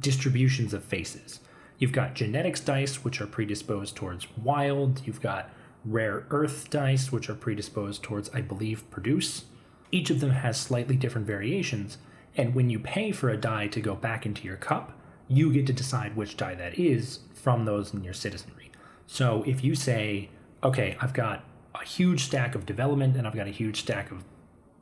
distributions 0.00 0.74
of 0.74 0.84
faces. 0.84 1.40
You've 1.78 1.92
got 1.92 2.14
genetics 2.14 2.60
dice, 2.60 3.04
which 3.04 3.20
are 3.20 3.26
predisposed 3.26 3.96
towards 3.96 4.26
wild. 4.36 5.02
You've 5.06 5.20
got 5.20 5.50
rare 5.84 6.26
earth 6.30 6.70
dice, 6.70 7.12
which 7.12 7.30
are 7.30 7.34
predisposed 7.34 8.02
towards, 8.02 8.28
I 8.30 8.40
believe, 8.40 8.90
produce. 8.90 9.44
Each 9.90 10.10
of 10.10 10.20
them 10.20 10.30
has 10.30 10.58
slightly 10.58 10.96
different 10.96 11.26
variations, 11.26 11.98
and 12.36 12.54
when 12.54 12.68
you 12.68 12.78
pay 12.78 13.10
for 13.12 13.30
a 13.30 13.36
die 13.36 13.68
to 13.68 13.80
go 13.80 13.94
back 13.94 14.26
into 14.26 14.44
your 14.44 14.56
cup, 14.56 14.92
you 15.28 15.52
get 15.52 15.66
to 15.66 15.72
decide 15.72 16.16
which 16.16 16.36
die 16.36 16.54
that 16.54 16.78
is 16.78 17.20
from 17.32 17.64
those 17.64 17.94
in 17.94 18.04
your 18.04 18.14
citizenry. 18.14 18.70
So 19.06 19.44
if 19.46 19.64
you 19.64 19.74
say, 19.74 20.30
okay, 20.62 20.96
I've 21.00 21.12
got 21.12 21.44
a 21.74 21.84
huge 21.84 22.24
stack 22.24 22.54
of 22.54 22.66
development 22.66 23.16
and 23.16 23.26
I've 23.26 23.36
got 23.36 23.46
a 23.46 23.50
huge 23.50 23.80
stack 23.80 24.10
of, 24.10 24.24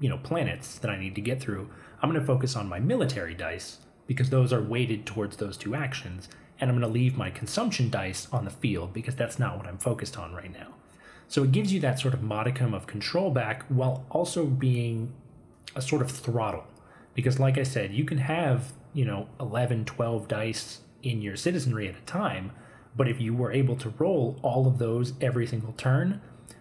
you 0.00 0.08
know, 0.08 0.18
planets 0.18 0.78
that 0.78 0.90
I 0.90 0.98
need 0.98 1.14
to 1.14 1.20
get 1.20 1.40
through, 1.40 1.68
I'm 2.00 2.10
going 2.10 2.20
to 2.20 2.26
focus 2.26 2.56
on 2.56 2.68
my 2.68 2.80
military 2.80 3.34
dice 3.34 3.78
because 4.06 4.30
those 4.30 4.52
are 4.52 4.62
weighted 4.62 5.04
towards 5.04 5.36
those 5.36 5.56
two 5.56 5.74
actions, 5.74 6.28
and 6.60 6.70
I'm 6.70 6.78
going 6.78 6.88
to 6.88 6.92
leave 6.92 7.16
my 7.16 7.30
consumption 7.30 7.90
dice 7.90 8.28
on 8.32 8.44
the 8.44 8.50
field 8.50 8.92
because 8.92 9.16
that's 9.16 9.38
not 9.38 9.56
what 9.56 9.66
I'm 9.66 9.78
focused 9.78 10.16
on 10.16 10.32
right 10.32 10.52
now. 10.52 10.68
So 11.28 11.42
it 11.42 11.52
gives 11.52 11.72
you 11.72 11.80
that 11.80 11.98
sort 11.98 12.14
of 12.14 12.22
modicum 12.22 12.72
of 12.72 12.86
control 12.86 13.30
back 13.30 13.64
while 13.64 14.06
also 14.10 14.46
being 14.46 15.12
a 15.74 15.82
sort 15.82 16.02
of 16.02 16.10
throttle. 16.10 16.64
Because, 17.14 17.40
like 17.40 17.58
I 17.58 17.62
said, 17.62 17.92
you 17.92 18.04
can 18.04 18.18
have, 18.18 18.72
you 18.92 19.04
know, 19.04 19.28
11, 19.40 19.86
12 19.86 20.28
dice 20.28 20.80
in 21.02 21.22
your 21.22 21.36
citizenry 21.36 21.88
at 21.88 21.96
a 21.96 22.00
time, 22.02 22.52
but 22.96 23.09
if 23.09 23.20
you 23.20 23.35
were 23.35 23.52
able 23.52 23.76
to 23.76 23.90
roll 23.98 24.38
all 24.42 24.66
of 24.66 24.78
those 24.78 25.12
every 25.20 25.46
single 25.46 25.72
turn, 25.72 26.20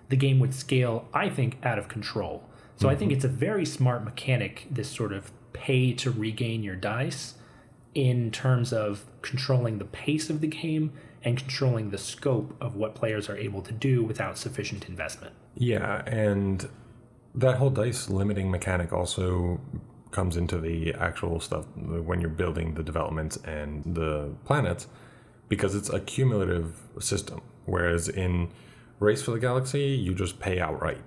the 0.09 0.15
game 0.15 0.39
would 0.39 0.53
scale, 0.53 1.07
I 1.13 1.29
think, 1.29 1.57
out 1.63 1.79
of 1.79 1.87
control. 1.87 2.43
So 2.77 2.85
mm-hmm. 2.85 2.93
I 2.93 2.95
think 2.95 3.11
it's 3.11 3.25
a 3.25 3.29
very 3.29 3.65
smart 3.65 4.03
mechanic, 4.03 4.67
this 4.69 4.89
sort 4.89 5.13
of 5.13 5.31
pay 5.53 5.93
to 5.93 6.11
regain 6.11 6.63
your 6.63 6.75
dice 6.75 7.35
in 7.93 8.29
terms 8.29 8.73
of 8.73 9.05
controlling 9.21 9.77
the 9.77 9.85
pace 9.85 10.29
of 10.29 10.41
the 10.41 10.47
game 10.47 10.91
and 11.23 11.37
controlling 11.37 11.89
the 11.89 11.97
scope 11.97 12.55
of 12.61 12.75
what 12.75 12.93
players 12.93 13.29
are 13.29 13.37
able 13.37 13.61
to 13.61 13.71
do 13.71 14.03
without 14.03 14.37
sufficient 14.37 14.87
investment. 14.87 15.33
Yeah, 15.55 16.03
and 16.05 16.67
that 17.33 17.55
whole 17.55 17.69
dice 17.69 18.09
limiting 18.09 18.51
mechanic 18.51 18.93
also 18.93 19.59
comes 20.11 20.37
into 20.37 20.59
the 20.59 20.93
actual 20.93 21.39
stuff 21.39 21.65
when 21.75 22.21
you're 22.21 22.29
building 22.29 22.73
the 22.73 22.83
developments 22.83 23.37
and 23.45 23.83
the 23.83 24.33
planets 24.45 24.87
because 25.49 25.75
it's 25.75 25.89
a 25.89 25.99
cumulative 25.99 26.81
system. 26.99 27.41
Whereas 27.65 28.09
in 28.09 28.49
Race 28.99 29.21
for 29.21 29.31
the 29.31 29.39
Galaxy, 29.39 29.87
you 29.87 30.13
just 30.13 30.39
pay 30.39 30.59
outright. 30.59 31.01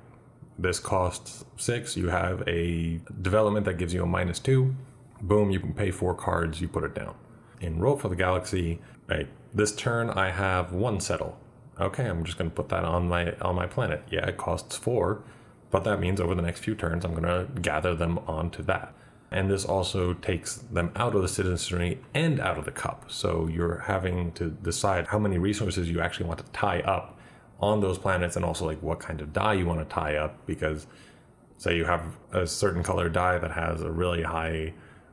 This 0.59 0.81
costs 0.81 1.45
six, 1.57 1.97
you 1.97 2.09
have 2.09 2.43
a 2.49 3.01
development 3.23 3.65
that 3.67 3.79
gives 3.79 3.95
you 3.95 4.03
a 4.03 4.07
minus 4.07 4.39
two. 4.39 4.75
Boom, 5.21 5.51
you 5.51 5.61
can 5.61 5.73
pay 5.73 5.91
four 5.91 6.15
cards, 6.15 6.61
you 6.61 6.69
put 6.69 6.85
it 6.85 6.95
down. 6.95 7.15
In 7.61 7.81
Roll 7.81 7.97
for 7.97 8.09
the 8.09 8.17
Galaxy, 8.17 8.81
right, 9.09 9.29
this 9.55 9.75
turn 9.75 10.11
I 10.11 10.31
have 10.31 10.73
one 10.73 11.01
settle. 11.01 11.39
Okay, 11.81 12.07
I'm 12.07 12.25
just 12.25 12.39
to 12.51 12.57
put 12.57 12.69
that 12.71 12.85
on 12.85 13.09
my 13.09 13.33
on 13.41 13.55
my 13.55 13.67
planet. 13.67 14.03
Yeah, 14.11 14.27
it 14.27 14.37
costs 14.37 14.77
four, 14.77 15.23
but 15.71 15.85
that 15.85 16.01
means 16.01 16.21
over 16.21 16.35
the 16.35 16.43
next 16.43 16.61
few 16.61 16.75
turns 16.75 17.05
I'm 17.05 17.13
to 17.23 17.49
gather 17.61 17.95
them 17.95 18.19
onto 18.27 18.63
that. 18.65 18.95
And 19.31 19.51
this 19.51 19.65
also 19.65 20.15
takes 20.15 20.57
them 20.57 20.91
out 20.97 21.15
of 21.15 21.23
the 21.23 21.29
citizenry 21.29 22.01
and 22.15 22.41
out 22.41 22.59
of 22.59 22.65
the 22.65 22.71
cup. 22.71 23.05
So 23.09 23.47
you're 23.47 23.81
having 23.81 24.33
to 24.33 24.51
decide 24.51 25.09
how 25.09 25.19
many 25.19 25.37
resources 25.39 25.91
you 25.91 26.01
actually 26.01 26.27
want 26.27 26.39
to 26.45 26.51
tie 26.53 26.81
up 26.81 27.19
on 27.61 27.81
those 27.81 27.99
planets 27.99 28.37
and 28.37 28.45
also 28.45 28.65
like 28.65 28.83
what 28.83 29.01
kind 29.01 29.21
of 29.21 29.33
die 29.33 29.55
you 29.55 29.67
want 29.67 29.81
to 29.81 29.95
tie 29.95 30.17
up 30.17 30.47
because 30.47 30.87
say 31.57 31.77
you 31.77 31.85
have 31.85 32.17
a 32.33 32.47
certain 32.47 32.85
color 32.85 33.09
die 33.09 33.37
that 33.37 33.51
has 33.51 33.83
a 33.83 33.91
really 33.91 34.23
high 34.23 34.73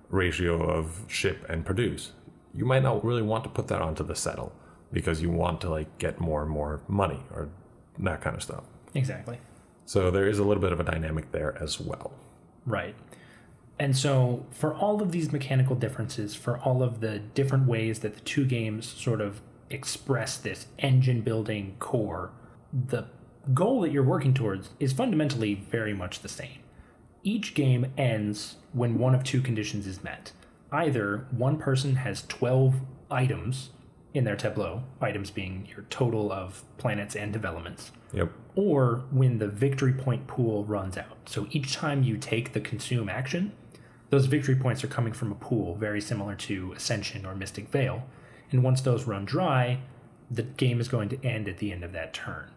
ratio 0.09 0.61
of 0.61 1.03
ship 1.07 1.43
and 1.49 1.65
produce 1.65 2.11
you 2.55 2.65
might 2.65 2.83
not 2.83 3.03
really 3.03 3.21
want 3.21 3.43
to 3.43 3.49
put 3.49 3.67
that 3.67 3.81
onto 3.81 4.03
the 4.03 4.15
settle 4.15 4.53
because 4.93 5.21
you 5.21 5.29
want 5.29 5.59
to 5.61 5.69
like 5.69 5.97
get 5.97 6.19
more 6.19 6.41
and 6.41 6.49
more 6.49 6.81
money 6.87 7.19
or 7.33 7.49
that 7.99 8.21
kind 8.21 8.35
of 8.35 8.41
stuff. 8.41 8.63
Exactly. 8.93 9.37
So 9.85 10.09
there 10.09 10.27
is 10.27 10.39
a 10.39 10.43
little 10.43 10.61
bit 10.61 10.71
of 10.71 10.79
a 10.79 10.83
dynamic 10.83 11.31
there 11.31 11.61
as 11.61 11.79
well. 11.79 12.13
Right. 12.65 12.95
And 13.77 13.95
so 13.95 14.45
for 14.51 14.73
all 14.73 15.01
of 15.01 15.11
these 15.11 15.31
mechanical 15.31 15.75
differences, 15.75 16.33
for 16.33 16.59
all 16.59 16.81
of 16.81 17.01
the 17.01 17.19
different 17.19 17.67
ways 17.67 17.99
that 17.99 18.13
the 18.13 18.21
two 18.21 18.45
games 18.45 18.87
sort 18.87 19.19
of 19.21 19.41
express 19.69 20.37
this 20.37 20.67
engine 20.79 21.21
building 21.21 21.75
core, 21.79 22.31
the 22.71 23.05
goal 23.53 23.81
that 23.81 23.91
you're 23.91 24.03
working 24.03 24.33
towards 24.33 24.69
is 24.79 24.93
fundamentally 24.93 25.55
very 25.55 25.93
much 25.93 26.19
the 26.19 26.29
same. 26.29 26.59
Each 27.23 27.53
game 27.53 27.91
ends 27.97 28.55
when 28.71 28.97
one 28.97 29.15
of 29.15 29.23
two 29.23 29.41
conditions 29.41 29.87
is 29.87 30.03
met 30.03 30.31
either 30.71 31.25
one 31.31 31.57
person 31.57 31.95
has 31.95 32.23
12 32.23 32.75
items 33.09 33.69
in 34.13 34.23
their 34.23 34.35
tableau, 34.35 34.83
items 35.01 35.29
being 35.29 35.67
your 35.69 35.85
total 35.89 36.31
of 36.31 36.63
planets 36.77 37.15
and 37.15 37.31
developments. 37.31 37.91
Yep. 38.13 38.31
Or 38.55 39.03
when 39.11 39.39
the 39.39 39.47
victory 39.47 39.93
point 39.93 40.27
pool 40.27 40.65
runs 40.65 40.97
out. 40.97 41.17
So 41.27 41.47
each 41.51 41.73
time 41.73 42.03
you 42.03 42.17
take 42.17 42.53
the 42.53 42.61
consume 42.61 43.09
action, 43.09 43.51
those 44.15 44.27
victory 44.27 44.55
points 44.55 44.81
are 44.81 44.87
coming 44.87 45.11
from 45.11 45.29
a 45.29 45.35
pool 45.35 45.75
very 45.75 45.99
similar 45.99 46.35
to 46.35 46.71
Ascension 46.71 47.25
or 47.25 47.35
Mystic 47.35 47.67
Vale. 47.67 48.05
And 48.49 48.63
once 48.63 48.79
those 48.79 49.03
run 49.03 49.25
dry, 49.25 49.79
the 50.31 50.43
game 50.43 50.79
is 50.79 50.87
going 50.87 51.09
to 51.09 51.21
end 51.21 51.49
at 51.49 51.57
the 51.57 51.73
end 51.73 51.83
of 51.83 51.91
that 51.91 52.13
turn. 52.13 52.49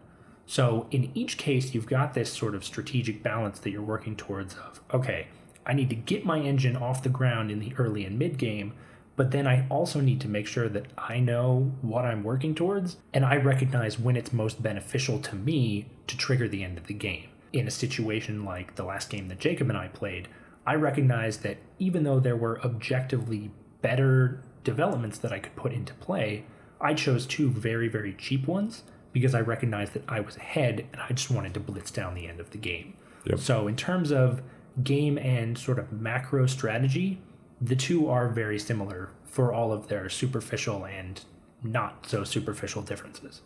So 0.45 0.87
in 0.89 1.11
each 1.13 1.37
case, 1.37 1.73
you've 1.73 1.85
got 1.85 2.13
this 2.13 2.31
sort 2.31 2.55
of 2.55 2.63
strategic 2.63 3.21
balance 3.21 3.59
that 3.59 3.71
you're 3.71 3.81
working 3.81 4.15
towards 4.15 4.53
of, 4.53 4.79
okay, 4.93 5.27
I 5.65 5.73
need 5.73 5.89
to 5.89 5.97
get 5.97 6.23
my 6.23 6.39
engine 6.39 6.77
off 6.77 7.03
the 7.03 7.09
ground 7.09 7.51
in 7.51 7.59
the 7.59 7.73
early 7.77 8.05
and 8.05 8.17
mid 8.17 8.37
game, 8.37 8.71
but 9.17 9.31
then 9.31 9.45
I 9.45 9.67
also 9.67 9.99
need 9.99 10.21
to 10.21 10.29
make 10.29 10.47
sure 10.47 10.69
that 10.69 10.85
I 10.97 11.19
know 11.19 11.73
what 11.81 12.05
I'm 12.05 12.23
working 12.23 12.55
towards 12.55 12.95
and 13.13 13.25
I 13.25 13.35
recognize 13.35 13.99
when 13.99 14.15
it's 14.15 14.31
most 14.31 14.63
beneficial 14.63 15.19
to 15.19 15.35
me 15.35 15.87
to 16.07 16.15
trigger 16.15 16.47
the 16.47 16.63
end 16.63 16.77
of 16.77 16.87
the 16.87 16.93
game. 16.93 17.27
In 17.51 17.67
a 17.67 17.71
situation 17.71 18.45
like 18.45 18.75
the 18.75 18.85
last 18.85 19.09
game 19.09 19.27
that 19.27 19.39
Jacob 19.39 19.67
and 19.67 19.77
I 19.77 19.89
played, 19.89 20.29
I 20.65 20.75
recognized 20.75 21.43
that 21.43 21.57
even 21.79 22.03
though 22.03 22.19
there 22.19 22.35
were 22.35 22.61
objectively 22.61 23.51
better 23.81 24.41
developments 24.63 25.17
that 25.19 25.31
I 25.31 25.39
could 25.39 25.55
put 25.55 25.73
into 25.73 25.93
play, 25.95 26.45
I 26.81 26.93
chose 26.93 27.25
two 27.25 27.49
very, 27.49 27.87
very 27.87 28.13
cheap 28.13 28.47
ones 28.47 28.83
because 29.11 29.33
I 29.33 29.41
recognized 29.41 29.93
that 29.93 30.03
I 30.07 30.19
was 30.19 30.37
ahead 30.37 30.85
and 30.93 31.01
I 31.01 31.09
just 31.09 31.31
wanted 31.31 31.53
to 31.55 31.59
blitz 31.59 31.91
down 31.91 32.13
the 32.13 32.27
end 32.27 32.39
of 32.39 32.51
the 32.51 32.57
game. 32.57 32.93
Yep. 33.25 33.39
So, 33.39 33.67
in 33.67 33.75
terms 33.75 34.11
of 34.11 34.41
game 34.83 35.17
and 35.17 35.57
sort 35.57 35.79
of 35.79 35.91
macro 35.91 36.45
strategy, 36.45 37.21
the 37.59 37.75
two 37.75 38.09
are 38.09 38.29
very 38.29 38.59
similar 38.59 39.09
for 39.25 39.53
all 39.53 39.73
of 39.73 39.87
their 39.87 40.09
superficial 40.09 40.85
and 40.85 41.21
not 41.63 42.05
so 42.07 42.23
superficial 42.23 42.81
differences. 42.81 43.41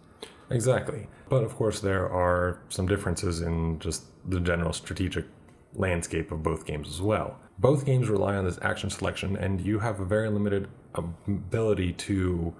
Exactly. 0.49 1.07
But 1.29 1.43
of 1.43 1.55
course, 1.55 1.79
there 1.79 2.09
are 2.09 2.59
some 2.69 2.87
differences 2.87 3.41
in 3.41 3.79
just 3.79 4.03
the 4.29 4.39
general 4.39 4.73
strategic 4.73 5.25
landscape 5.75 6.31
of 6.31 6.43
both 6.43 6.65
games 6.65 6.87
as 6.87 7.01
well. 7.01 7.39
Both 7.59 7.85
games 7.85 8.09
rely 8.09 8.35
on 8.35 8.45
this 8.45 8.59
action 8.61 8.89
selection, 8.89 9.35
and 9.35 9.61
you 9.61 9.79
have 9.79 9.99
a 9.99 10.05
very 10.05 10.29
limited 10.29 10.67
ability 10.95 11.93
to 11.93 12.53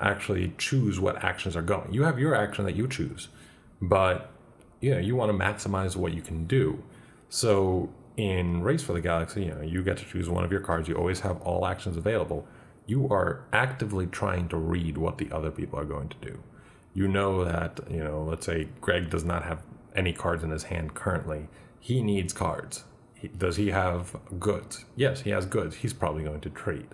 actually 0.00 0.54
choose 0.58 1.00
what 1.00 1.22
actions 1.24 1.56
are 1.56 1.62
going. 1.62 1.92
You 1.92 2.02
have 2.04 2.18
your 2.18 2.34
action 2.34 2.64
that 2.64 2.76
you 2.76 2.86
choose, 2.88 3.28
but 3.80 4.30
you 4.80 4.90
know, 4.90 4.98
you 4.98 5.16
want 5.16 5.32
to 5.32 5.38
maximize 5.38 5.96
what 5.96 6.12
you 6.12 6.20
can 6.20 6.46
do. 6.46 6.82
So 7.30 7.88
in 8.16 8.62
Race 8.62 8.82
for 8.82 8.92
the 8.92 9.00
Galaxy, 9.00 9.44
you 9.44 9.54
know, 9.54 9.62
you 9.62 9.82
get 9.82 9.96
to 9.96 10.04
choose 10.04 10.28
one 10.28 10.44
of 10.44 10.52
your 10.52 10.60
cards. 10.60 10.88
You 10.88 10.94
always 10.94 11.20
have 11.20 11.40
all 11.40 11.66
actions 11.66 11.96
available. 11.96 12.46
You 12.86 13.08
are 13.08 13.44
actively 13.52 14.06
trying 14.06 14.48
to 14.50 14.58
read 14.58 14.98
what 14.98 15.16
the 15.18 15.32
other 15.32 15.50
people 15.50 15.78
are 15.78 15.86
going 15.86 16.10
to 16.10 16.16
do. 16.20 16.38
You 16.92 17.08
know 17.08 17.44
that, 17.44 17.80
you 17.90 18.04
know, 18.04 18.22
let's 18.22 18.46
say 18.46 18.68
Greg 18.80 19.10
does 19.10 19.24
not 19.24 19.44
have 19.44 19.62
any 19.96 20.12
cards 20.12 20.44
in 20.44 20.50
his 20.50 20.64
hand 20.64 20.94
currently. 20.94 21.48
He 21.84 22.00
needs 22.00 22.32
cards. 22.32 22.84
He, 23.12 23.28
does 23.28 23.56
he 23.56 23.68
have 23.68 24.16
goods? 24.38 24.86
Yes, 24.96 25.20
he 25.20 25.28
has 25.28 25.44
goods. 25.44 25.76
He's 25.76 25.92
probably 25.92 26.24
going 26.24 26.40
to 26.40 26.48
trade. 26.48 26.88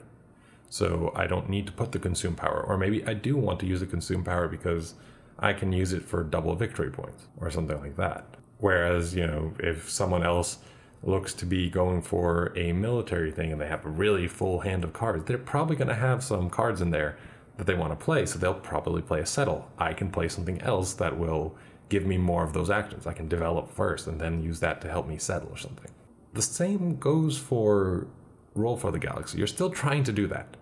So 0.68 1.12
I 1.14 1.29
don't 1.29 1.48
need 1.48 1.66
to 1.66 1.72
put 1.72 1.92
the 1.92 2.00
consume 2.00 2.35
power. 2.35 2.61
Or 2.61 2.76
maybe 2.76 3.07
I 3.07 3.14
do 3.14 3.37
want 3.37 3.61
to 3.61 3.66
use 3.66 3.79
the 3.79 3.87
consume 3.87 4.24
power 4.24 4.48
because 4.48 4.94
I 5.38 5.53
can 5.53 5.72
use 5.72 5.92
it 5.92 6.03
for 6.03 6.24
double 6.24 6.57
victory 6.57 6.90
points 6.90 7.29
or 7.37 7.53
something 7.53 7.79
like 7.79 7.96
that. 7.98 8.35
Whereas, 8.59 9.14
you 9.14 9.29
know, 9.29 9.55
if 9.61 9.88
someone 9.88 10.24
else 10.24 10.59
looks 11.05 11.35
to 11.35 11.46
be 11.46 11.70
going 11.70 12.03
for 12.03 12.53
a 12.57 12.72
military 12.72 13.31
thing 13.31 13.53
and 13.53 13.61
they 13.61 13.68
have 13.68 13.87
a 13.87 13.88
really 13.88 14.26
full 14.26 14.59
hand 14.59 14.83
of 14.83 14.92
cards, 14.92 15.24
they're 15.26 15.38
probably 15.38 15.76
going 15.76 15.87
to 15.87 15.94
have 15.94 16.24
some 16.24 16.50
cards 16.50 16.81
in 16.81 16.90
there 16.90 17.16
that 17.59 17.66
they 17.68 17.74
want 17.74 17.96
to 17.96 18.05
play. 18.05 18.26
So 18.26 18.40
they'll 18.40 18.55
probably 18.55 19.03
play 19.03 19.20
a 19.20 19.26
settle. 19.26 19.70
I 19.79 19.92
can 19.92 20.11
play 20.11 20.26
something 20.26 20.61
else 20.62 20.94
that 20.94 21.16
will 21.16 21.55
give 21.90 22.07
me 22.07 22.16
more 22.16 22.42
of 22.42 22.55
those 22.55 22.70
actions. 22.70 23.07
I 23.07 23.12
can 23.12 23.29
develop 23.29 23.70
first 23.70 24.07
and 24.07 24.18
then 24.18 24.42
use 24.42 24.61
that 24.61 24.81
to 24.81 24.88
help 24.88 25.07
me 25.07 25.18
settle 25.18 25.50
or 25.50 25.59
something. 25.59 25.90
The 26.33 26.42
same 26.42 26.96
goes 26.96 27.37
for 27.37 28.07
Roll 28.55 28.76
for 28.76 28.90
the 28.90 28.98
Galaxy. 28.98 29.38
You're 29.38 29.46
still 29.46 29.70
trying 29.70 30.05
to 30.05 30.12
do 30.12 30.26
that. 30.29 30.57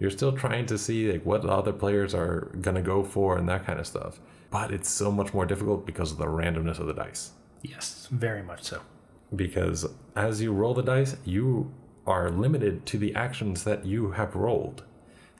You're 0.00 0.10
still 0.10 0.32
trying 0.32 0.66
to 0.66 0.76
see 0.76 1.12
like 1.12 1.24
what 1.24 1.44
other 1.44 1.72
players 1.72 2.14
are 2.14 2.50
going 2.60 2.74
to 2.74 2.82
go 2.82 3.04
for 3.04 3.38
and 3.38 3.48
that 3.48 3.64
kind 3.64 3.78
of 3.78 3.86
stuff. 3.86 4.18
But 4.50 4.72
it's 4.72 4.90
so 4.90 5.12
much 5.12 5.32
more 5.32 5.46
difficult 5.46 5.86
because 5.86 6.12
of 6.12 6.18
the 6.18 6.26
randomness 6.26 6.78
of 6.78 6.86
the 6.86 6.92
dice. 6.94 7.32
Yes, 7.62 8.08
very 8.10 8.42
much 8.42 8.64
so. 8.64 8.80
Because 9.34 9.86
as 10.16 10.42
you 10.42 10.52
roll 10.52 10.74
the 10.74 10.82
dice, 10.82 11.16
you 11.24 11.72
are 12.06 12.30
limited 12.30 12.84
to 12.86 12.98
the 12.98 13.14
actions 13.14 13.64
that 13.64 13.86
you 13.86 14.10
have 14.12 14.34
rolled. 14.34 14.82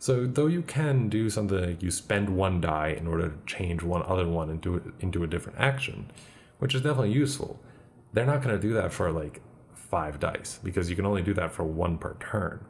So 0.02 0.26
though 0.26 0.48
you 0.48 0.62
can 0.62 1.08
do 1.08 1.30
something 1.30 1.64
like 1.64 1.80
you 1.80 1.92
spend 1.92 2.28
one 2.28 2.60
die 2.60 2.88
in 2.88 3.06
order 3.06 3.28
to 3.28 3.36
change 3.46 3.84
one 3.84 4.02
other 4.02 4.26
one 4.26 4.50
into 4.50 4.92
into 4.98 5.22
a 5.22 5.28
different 5.28 5.60
action, 5.60 6.10
which 6.58 6.74
is 6.74 6.80
definitely 6.80 7.12
useful. 7.12 7.60
They're 8.12 8.26
not 8.26 8.42
going 8.42 8.56
to 8.56 8.60
do 8.60 8.74
that 8.74 8.92
for 8.92 9.12
like 9.12 9.40
five 9.76 10.18
dice 10.18 10.58
because 10.64 10.90
you 10.90 10.96
can 10.96 11.06
only 11.06 11.22
do 11.22 11.32
that 11.34 11.52
for 11.52 11.62
one 11.62 11.98
per 11.98 12.16
turn. 12.18 12.64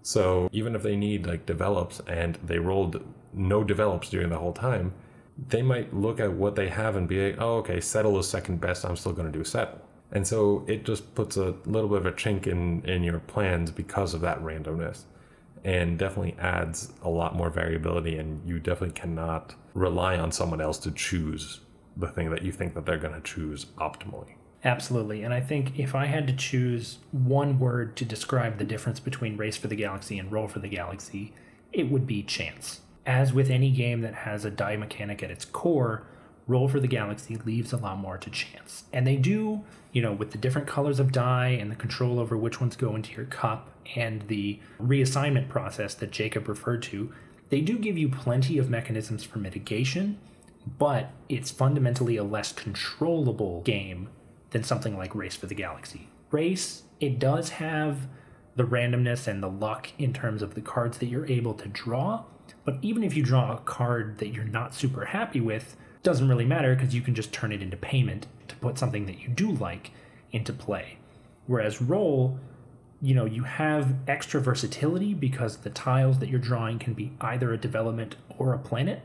So 0.00 0.48
even 0.50 0.74
if 0.74 0.82
they 0.82 0.96
need 0.96 1.26
like 1.26 1.44
develops 1.44 2.00
and 2.06 2.36
they 2.36 2.58
rolled 2.58 3.04
no 3.34 3.62
develops 3.62 4.08
during 4.08 4.30
the 4.30 4.38
whole 4.38 4.54
time, 4.54 4.94
they 5.48 5.60
might 5.60 5.92
look 5.92 6.20
at 6.20 6.32
what 6.32 6.56
they 6.56 6.70
have 6.70 6.96
and 6.96 7.06
be 7.06 7.32
like, 7.32 7.36
oh, 7.38 7.56
okay, 7.58 7.82
settle 7.82 8.18
is 8.18 8.26
second 8.26 8.62
best. 8.62 8.86
I'm 8.86 8.96
still 8.96 9.12
going 9.12 9.30
to 9.30 9.38
do 9.38 9.44
settle. 9.44 9.82
And 10.10 10.26
so 10.26 10.64
it 10.66 10.86
just 10.86 11.14
puts 11.14 11.36
a 11.36 11.54
little 11.66 11.90
bit 11.90 11.98
of 11.98 12.06
a 12.06 12.12
chink 12.12 12.46
in, 12.46 12.82
in 12.86 13.02
your 13.02 13.18
plans 13.18 13.70
because 13.70 14.14
of 14.14 14.22
that 14.22 14.40
randomness 14.42 15.02
and 15.64 15.98
definitely 15.98 16.36
adds 16.38 16.92
a 17.02 17.08
lot 17.08 17.34
more 17.36 17.50
variability. 17.50 18.16
And 18.16 18.46
you 18.48 18.58
definitely 18.58 18.98
cannot 18.98 19.54
rely 19.74 20.16
on 20.16 20.32
someone 20.32 20.60
else 20.60 20.78
to 20.78 20.90
choose 20.90 21.60
the 21.96 22.08
thing 22.08 22.30
that 22.30 22.42
you 22.42 22.52
think 22.52 22.74
that 22.74 22.86
they're 22.86 22.98
going 22.98 23.14
to 23.14 23.20
choose 23.20 23.66
optimally. 23.78 24.34
Absolutely. 24.64 25.22
And 25.22 25.34
I 25.34 25.40
think 25.40 25.78
if 25.78 25.94
I 25.94 26.06
had 26.06 26.26
to 26.28 26.32
choose 26.32 26.98
one 27.10 27.58
word 27.58 27.96
to 27.96 28.04
describe 28.04 28.58
the 28.58 28.64
difference 28.64 29.00
between 29.00 29.36
Race 29.36 29.56
for 29.56 29.66
the 29.66 29.76
Galaxy 29.76 30.18
and 30.18 30.30
Roll 30.30 30.46
for 30.46 30.60
the 30.60 30.68
Galaxy, 30.68 31.32
it 31.72 31.90
would 31.90 32.06
be 32.06 32.22
chance. 32.22 32.80
As 33.04 33.32
with 33.32 33.50
any 33.50 33.70
game 33.70 34.02
that 34.02 34.14
has 34.14 34.44
a 34.44 34.50
die 34.50 34.76
mechanic 34.76 35.22
at 35.22 35.30
its 35.30 35.44
core, 35.44 36.04
Roll 36.46 36.68
for 36.68 36.78
the 36.78 36.88
Galaxy 36.88 37.36
leaves 37.44 37.72
a 37.72 37.76
lot 37.76 37.98
more 37.98 38.18
to 38.18 38.30
chance. 38.30 38.84
And 38.92 39.06
they 39.06 39.16
do, 39.16 39.62
you 39.92 40.02
know, 40.02 40.12
with 40.12 40.30
the 40.30 40.38
different 40.38 40.68
colors 40.68 41.00
of 41.00 41.10
die 41.10 41.48
and 41.48 41.70
the 41.70 41.76
control 41.76 42.20
over 42.20 42.36
which 42.36 42.60
ones 42.60 42.76
go 42.76 42.94
into 42.94 43.12
your 43.14 43.26
cup 43.26 43.68
and 43.96 44.22
the 44.28 44.60
reassignment 44.80 45.48
process 45.48 45.94
that 45.94 46.10
Jacob 46.10 46.48
referred 46.48 46.82
to, 46.84 47.12
they 47.50 47.60
do 47.60 47.78
give 47.78 47.98
you 47.98 48.08
plenty 48.08 48.58
of 48.58 48.70
mechanisms 48.70 49.24
for 49.24 49.38
mitigation, 49.38 50.18
but 50.78 51.10
it's 51.28 51.50
fundamentally 51.50 52.16
a 52.16 52.24
less 52.24 52.52
controllable 52.52 53.62
game 53.62 54.08
than 54.50 54.64
something 54.64 54.96
like 54.96 55.14
Race 55.14 55.36
for 55.36 55.46
the 55.46 55.54
Galaxy. 55.54 56.08
Race, 56.30 56.84
it 57.00 57.18
does 57.18 57.50
have 57.50 58.08
the 58.56 58.64
randomness 58.64 59.26
and 59.26 59.42
the 59.42 59.48
luck 59.48 59.90
in 59.98 60.12
terms 60.12 60.42
of 60.42 60.54
the 60.54 60.60
cards 60.60 60.98
that 60.98 61.06
you're 61.06 61.26
able 61.26 61.54
to 61.54 61.68
draw, 61.68 62.24
but 62.64 62.78
even 62.82 63.02
if 63.02 63.16
you 63.16 63.22
draw 63.22 63.52
a 63.52 63.58
card 63.58 64.18
that 64.18 64.28
you're 64.28 64.44
not 64.44 64.74
super 64.74 65.06
happy 65.06 65.40
with, 65.40 65.76
doesn't 66.02 66.28
really 66.28 66.44
matter 66.44 66.74
because 66.74 66.94
you 66.94 67.00
can 67.00 67.14
just 67.14 67.32
turn 67.32 67.52
it 67.52 67.62
into 67.62 67.76
payment 67.76 68.26
to 68.48 68.56
put 68.56 68.78
something 68.78 69.06
that 69.06 69.20
you 69.20 69.28
do 69.28 69.52
like 69.52 69.90
into 70.32 70.52
play. 70.52 70.98
Whereas 71.46 71.80
roll, 71.80 72.38
you 73.02 73.16
know, 73.16 73.24
you 73.24 73.42
have 73.42 73.94
extra 74.06 74.40
versatility 74.40 75.12
because 75.12 75.58
the 75.58 75.70
tiles 75.70 76.20
that 76.20 76.28
you're 76.28 76.38
drawing 76.38 76.78
can 76.78 76.94
be 76.94 77.12
either 77.20 77.52
a 77.52 77.58
development 77.58 78.14
or 78.38 78.54
a 78.54 78.58
planet, 78.58 79.02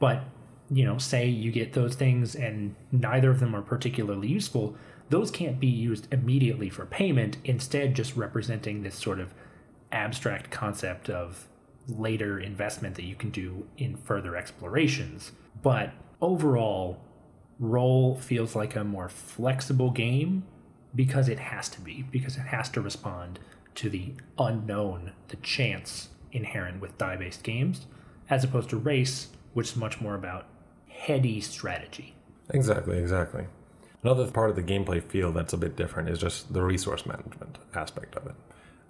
but 0.00 0.24
you 0.70 0.82
know, 0.82 0.96
say 0.96 1.28
you 1.28 1.52
get 1.52 1.74
those 1.74 1.94
things 1.94 2.34
and 2.34 2.74
neither 2.90 3.30
of 3.30 3.40
them 3.40 3.54
are 3.54 3.60
particularly 3.60 4.28
useful, 4.28 4.74
those 5.10 5.30
can't 5.30 5.60
be 5.60 5.66
used 5.66 6.12
immediately 6.12 6.70
for 6.70 6.86
payment, 6.86 7.36
instead, 7.44 7.94
just 7.94 8.16
representing 8.16 8.82
this 8.82 8.94
sort 8.94 9.20
of 9.20 9.34
abstract 9.92 10.50
concept 10.50 11.10
of 11.10 11.46
later 11.86 12.40
investment 12.40 12.94
that 12.94 13.04
you 13.04 13.14
can 13.14 13.28
do 13.28 13.66
in 13.76 13.94
further 13.96 14.36
explorations. 14.36 15.32
But 15.62 15.92
overall, 16.22 16.98
Roll 17.58 18.16
feels 18.16 18.56
like 18.56 18.74
a 18.74 18.82
more 18.82 19.10
flexible 19.10 19.90
game 19.90 20.44
because 20.94 21.28
it 21.28 21.38
has 21.38 21.68
to 21.70 21.80
be, 21.80 22.04
because 22.10 22.36
it 22.36 22.46
has 22.46 22.68
to 22.70 22.80
respond 22.80 23.38
to 23.76 23.90
the 23.90 24.12
unknown, 24.38 25.12
the 25.28 25.36
chance 25.36 26.08
inherent 26.32 26.80
with 26.80 26.96
die 26.98 27.16
based 27.16 27.42
games, 27.42 27.86
as 28.30 28.44
opposed 28.44 28.70
to 28.70 28.76
Race, 28.76 29.28
which 29.52 29.70
is 29.70 29.76
much 29.76 30.00
more 30.00 30.14
about 30.14 30.46
heady 30.88 31.40
strategy. 31.40 32.14
Exactly, 32.50 32.98
exactly. 32.98 33.46
Another 34.02 34.30
part 34.30 34.50
of 34.50 34.56
the 34.56 34.62
gameplay 34.62 35.02
feel 35.02 35.32
that's 35.32 35.52
a 35.52 35.56
bit 35.56 35.76
different 35.76 36.10
is 36.10 36.18
just 36.18 36.52
the 36.52 36.62
resource 36.62 37.06
management 37.06 37.58
aspect 37.74 38.14
of 38.16 38.26
it. 38.26 38.34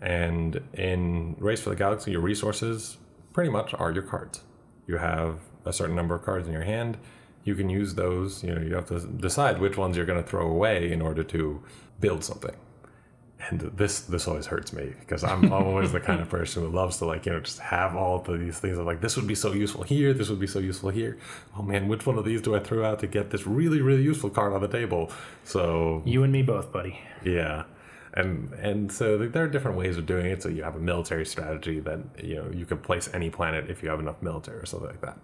And 0.00 0.60
in 0.74 1.36
Race 1.38 1.60
for 1.62 1.70
the 1.70 1.76
Galaxy, 1.76 2.10
your 2.10 2.20
resources 2.20 2.98
pretty 3.32 3.50
much 3.50 3.72
are 3.74 3.92
your 3.92 4.02
cards. 4.02 4.40
You 4.86 4.98
have 4.98 5.38
a 5.64 5.72
certain 5.72 5.94
number 5.94 6.14
of 6.14 6.24
cards 6.24 6.46
in 6.46 6.52
your 6.52 6.64
hand. 6.64 6.98
You 7.44 7.54
can 7.54 7.70
use 7.70 7.94
those, 7.94 8.42
you 8.42 8.54
know, 8.54 8.60
you 8.60 8.74
have 8.74 8.86
to 8.88 9.00
decide 9.00 9.60
which 9.60 9.76
ones 9.76 9.96
you're 9.96 10.06
going 10.06 10.22
to 10.22 10.28
throw 10.28 10.46
away 10.48 10.90
in 10.90 11.00
order 11.00 11.22
to 11.24 11.62
build 12.04 12.22
something 12.24 12.56
and 13.50 13.60
this 13.60 14.00
this 14.00 14.26
always 14.26 14.46
hurts 14.46 14.72
me 14.72 14.92
because 15.00 15.24
I'm 15.24 15.52
always 15.52 15.92
the 15.92 16.00
kind 16.00 16.20
of 16.20 16.28
person 16.28 16.62
who 16.62 16.68
loves 16.68 16.98
to 16.98 17.04
like 17.04 17.26
you 17.26 17.32
know 17.32 17.40
just 17.40 17.58
have 17.58 17.94
all 17.96 18.16
of 18.16 18.40
these 18.40 18.58
things. 18.58 18.78
I'm 18.78 18.86
like 18.86 19.00
this 19.00 19.16
would 19.16 19.26
be 19.26 19.34
so 19.34 19.52
useful 19.52 19.82
here, 19.82 20.12
this 20.12 20.28
would 20.28 20.40
be 20.40 20.46
so 20.46 20.58
useful 20.58 20.90
here. 20.90 21.18
Oh 21.56 21.62
man, 21.62 21.88
which 21.88 22.06
one 22.06 22.18
of 22.18 22.24
these 22.24 22.40
do 22.42 22.54
I 22.54 22.60
throw 22.60 22.84
out 22.84 23.00
to 23.00 23.06
get 23.06 23.30
this 23.30 23.46
really 23.46 23.80
really 23.80 24.02
useful 24.02 24.30
card 24.30 24.52
on 24.52 24.60
the 24.60 24.68
table? 24.68 25.10
So 25.44 26.02
you 26.04 26.22
and 26.22 26.32
me 26.32 26.42
both, 26.42 26.72
buddy. 26.72 27.00
Yeah, 27.24 27.64
and 28.14 28.52
and 28.54 28.90
so 28.90 29.18
there 29.18 29.44
are 29.44 29.48
different 29.48 29.76
ways 29.76 29.98
of 29.98 30.06
doing 30.06 30.26
it. 30.26 30.42
So 30.42 30.48
you 30.48 30.62
have 30.62 30.76
a 30.76 30.80
military 30.80 31.26
strategy 31.26 31.80
that 31.80 32.00
you 32.22 32.36
know 32.36 32.50
you 32.52 32.64
can 32.66 32.78
place 32.78 33.10
any 33.12 33.30
planet 33.30 33.70
if 33.70 33.82
you 33.82 33.90
have 33.90 34.00
enough 34.00 34.22
military 34.22 34.58
or 34.58 34.66
something 34.66 34.88
like 34.88 35.02
that. 35.02 35.18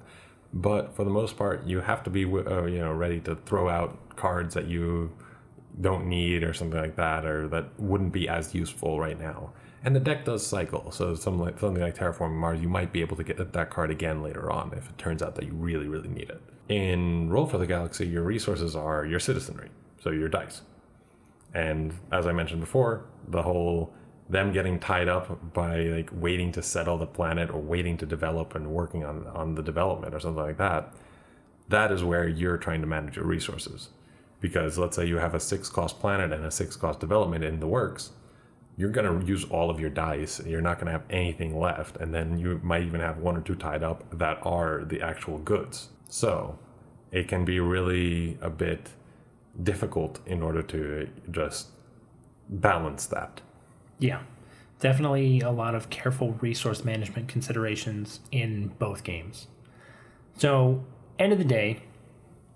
But 0.53 0.95
for 0.95 1.05
the 1.05 1.11
most 1.11 1.37
part, 1.37 1.65
you 1.65 1.81
have 1.81 2.03
to 2.05 2.11
be 2.11 2.25
uh, 2.25 2.65
you 2.65 2.81
know 2.81 2.93
ready 2.93 3.21
to 3.21 3.37
throw 3.37 3.69
out 3.69 4.17
cards 4.17 4.55
that 4.55 4.67
you 4.67 5.13
don't 5.79 6.07
need 6.07 6.43
or 6.43 6.53
something 6.53 6.81
like 6.81 6.97
that, 6.97 7.25
or 7.25 7.49
that 7.49 7.79
wouldn't 7.79 8.13
be 8.13 8.29
as 8.29 8.55
useful 8.55 8.99
right 8.99 9.19
now. 9.19 9.53
And 9.83 9.97
the 9.97 10.01
deck 10.01 10.27
does 10.27 10.47
cycle, 10.47 10.91
so 10.91 11.15
something 11.15 11.43
like, 11.43 11.59
something 11.59 11.83
like 11.83 11.97
Terraforming 11.97 12.37
Mars, 12.37 12.61
you 12.61 12.69
might 12.69 12.93
be 12.93 13.01
able 13.01 13.17
to 13.17 13.25
get 13.25 13.53
that 13.53 13.71
card 13.71 13.91
again 13.91 14.23
later 14.23 14.51
on 14.51 14.73
if 14.77 14.91
it 14.91 14.99
turns 14.99 15.23
out 15.23 15.37
that 15.37 15.47
you 15.47 15.53
really, 15.55 15.89
really 15.89 16.09
need 16.09 16.29
it. 16.29 16.43
In 16.69 17.31
Roll 17.31 17.47
for 17.47 17.57
the 17.57 17.67
Galaxy, 17.67 18.07
your 18.07 18.23
resources 18.23 18.77
are 18.77 19.07
your 19.07 19.21
citizenry, 19.21 19.71
so 20.03 20.11
your 20.11 20.29
dice. 20.29 20.61
And 21.55 21.95
as 22.13 22.27
I 22.27 22.33
mentioned 22.33 22.61
before, 22.61 23.07
the 23.27 23.43
whole 23.43 23.93
them 24.29 24.53
getting 24.53 24.79
tied 24.79 25.09
up 25.09 25.53
by 25.53 25.81
like 25.85 26.09
waiting 26.13 26.53
to 26.53 26.63
settle 26.63 26.97
the 26.97 27.07
planet 27.07 27.51
or 27.51 27.61
waiting 27.61 27.97
to 27.97 28.07
develop 28.07 28.55
and 28.55 28.69
working 28.69 29.05
on 29.05 29.27
on 29.35 29.57
the 29.57 29.63
development 29.63 30.15
or 30.15 30.21
something 30.21 30.43
like 30.43 30.59
that, 30.59 30.95
that 31.69 31.91
is 31.91 32.05
where 32.05 32.29
you're 32.29 32.57
trying 32.57 32.81
to 32.81 32.87
manage 32.87 33.17
your 33.17 33.25
resources 33.25 33.89
because 34.41 34.79
let's 34.79 34.97
say 34.97 35.07
you 35.07 35.19
have 35.19 35.35
a 35.35 35.41
six 35.41 35.69
cost 35.69 36.01
planet 36.01 36.33
and 36.33 36.45
a 36.45 36.51
six 36.51 36.77
cost 36.77 37.01
development 37.01 37.45
in 37.45 37.61
the 37.61 37.67
works 37.67 38.11
you're 38.81 38.89
going 38.91 39.21
to 39.21 39.27
use 39.27 39.45
all 39.45 39.69
of 39.69 39.79
your 39.79 39.91
dice. 39.91 40.39
And 40.39 40.51
you're 40.51 40.63
not 40.63 40.77
going 40.77 40.87
to 40.87 40.93
have 40.93 41.05
anything 41.11 41.61
left. 41.61 41.99
And 41.99 42.15
then 42.15 42.39
you 42.39 42.61
might 42.63 42.83
even 42.83 43.01
have 43.01 43.19
one 43.19 43.37
or 43.37 43.43
two 43.43 43.55
tied 43.55 43.83
up 43.83 44.19
that 44.19 44.39
are 44.43 44.85
the 44.87 45.03
actual 45.03 45.39
goods. 45.39 45.91
So 46.09 46.59
it 47.13 47.29
can 47.29 47.45
be 47.45 47.61
really 47.61 48.39
a 48.41 48.49
bit 48.49 48.89
difficult 49.63 50.21
in 50.25 50.41
order 50.41 50.63
to 50.63 51.11
just 51.31 51.69
balance 52.49 53.05
that. 53.07 53.43
Yeah. 53.99 54.23
Definitely 54.81 55.41
a 55.41 55.51
lot 55.51 55.75
of 55.75 55.91
careful 55.91 56.33
resource 56.41 56.83
management 56.83 57.29
considerations 57.29 58.21
in 58.33 58.69
both 58.79 59.05
games. 59.05 59.49
So 60.39 60.83
end 61.19 61.35
of 61.35 61.39
the 61.39 61.45
day 61.45 61.83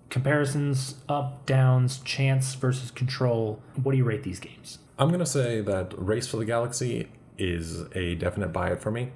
comparisons, 0.09 0.95
up, 1.09 1.45
downs, 1.45 1.99
chance 1.99 2.53
versus 2.55 2.91
control. 2.91 3.61
What 3.81 3.91
do 3.91 3.97
you 3.97 4.03
rate 4.03 4.23
these 4.23 4.39
games? 4.39 4.79
I'm 4.97 5.09
going 5.09 5.19
to 5.19 5.25
say 5.25 5.61
that 5.61 5.93
Race 5.97 6.27
for 6.27 6.37
the 6.37 6.45
Galaxy 6.45 7.09
is 7.37 7.83
a 7.93 8.15
definite 8.15 8.53
buy 8.53 8.69
it 8.69 8.81
for 8.81 8.91
me. 8.91 9.11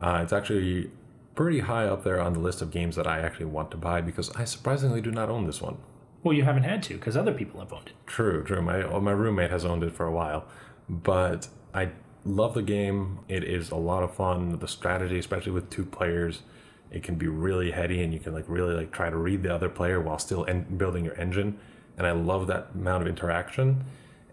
Uh, 0.00 0.20
it's 0.22 0.32
actually 0.32 0.90
pretty 1.34 1.60
high 1.60 1.86
up 1.86 2.04
there 2.04 2.20
on 2.20 2.32
the 2.32 2.38
list 2.40 2.62
of 2.62 2.70
games 2.70 2.96
that 2.96 3.06
I 3.06 3.20
actually 3.20 3.46
want 3.46 3.70
to 3.72 3.76
buy 3.76 4.00
because 4.00 4.30
I 4.30 4.44
surprisingly 4.44 5.00
do 5.00 5.10
not 5.10 5.28
own 5.28 5.46
this 5.46 5.60
one. 5.60 5.78
Well, 6.22 6.34
you 6.34 6.44
haven't 6.44 6.64
had 6.64 6.82
to 6.84 6.94
because 6.94 7.16
other 7.16 7.32
people 7.32 7.60
have 7.60 7.72
owned 7.72 7.88
it. 7.88 7.92
True, 8.06 8.42
true. 8.42 8.60
My 8.60 8.82
my 8.98 9.12
roommate 9.12 9.50
has 9.50 9.64
owned 9.64 9.84
it 9.84 9.92
for 9.92 10.04
a 10.04 10.12
while, 10.12 10.46
but 10.88 11.48
I 11.72 11.90
love 12.24 12.54
the 12.54 12.62
game. 12.62 13.20
It 13.28 13.44
is 13.44 13.70
a 13.70 13.76
lot 13.76 14.02
of 14.02 14.14
fun. 14.14 14.58
The 14.58 14.68
strategy, 14.68 15.18
especially 15.18 15.52
with 15.52 15.70
two 15.70 15.84
players, 15.84 16.42
It 16.90 17.02
can 17.02 17.16
be 17.16 17.28
really 17.28 17.70
heady, 17.70 18.02
and 18.02 18.12
you 18.12 18.20
can 18.20 18.32
like 18.32 18.44
really 18.48 18.74
like 18.74 18.92
try 18.92 19.10
to 19.10 19.16
read 19.16 19.42
the 19.42 19.54
other 19.54 19.68
player 19.68 20.00
while 20.00 20.18
still 20.18 20.46
en- 20.46 20.76
building 20.76 21.04
your 21.04 21.18
engine. 21.20 21.58
And 21.96 22.06
I 22.06 22.12
love 22.12 22.46
that 22.46 22.68
amount 22.74 23.02
of 23.02 23.08
interaction 23.08 23.84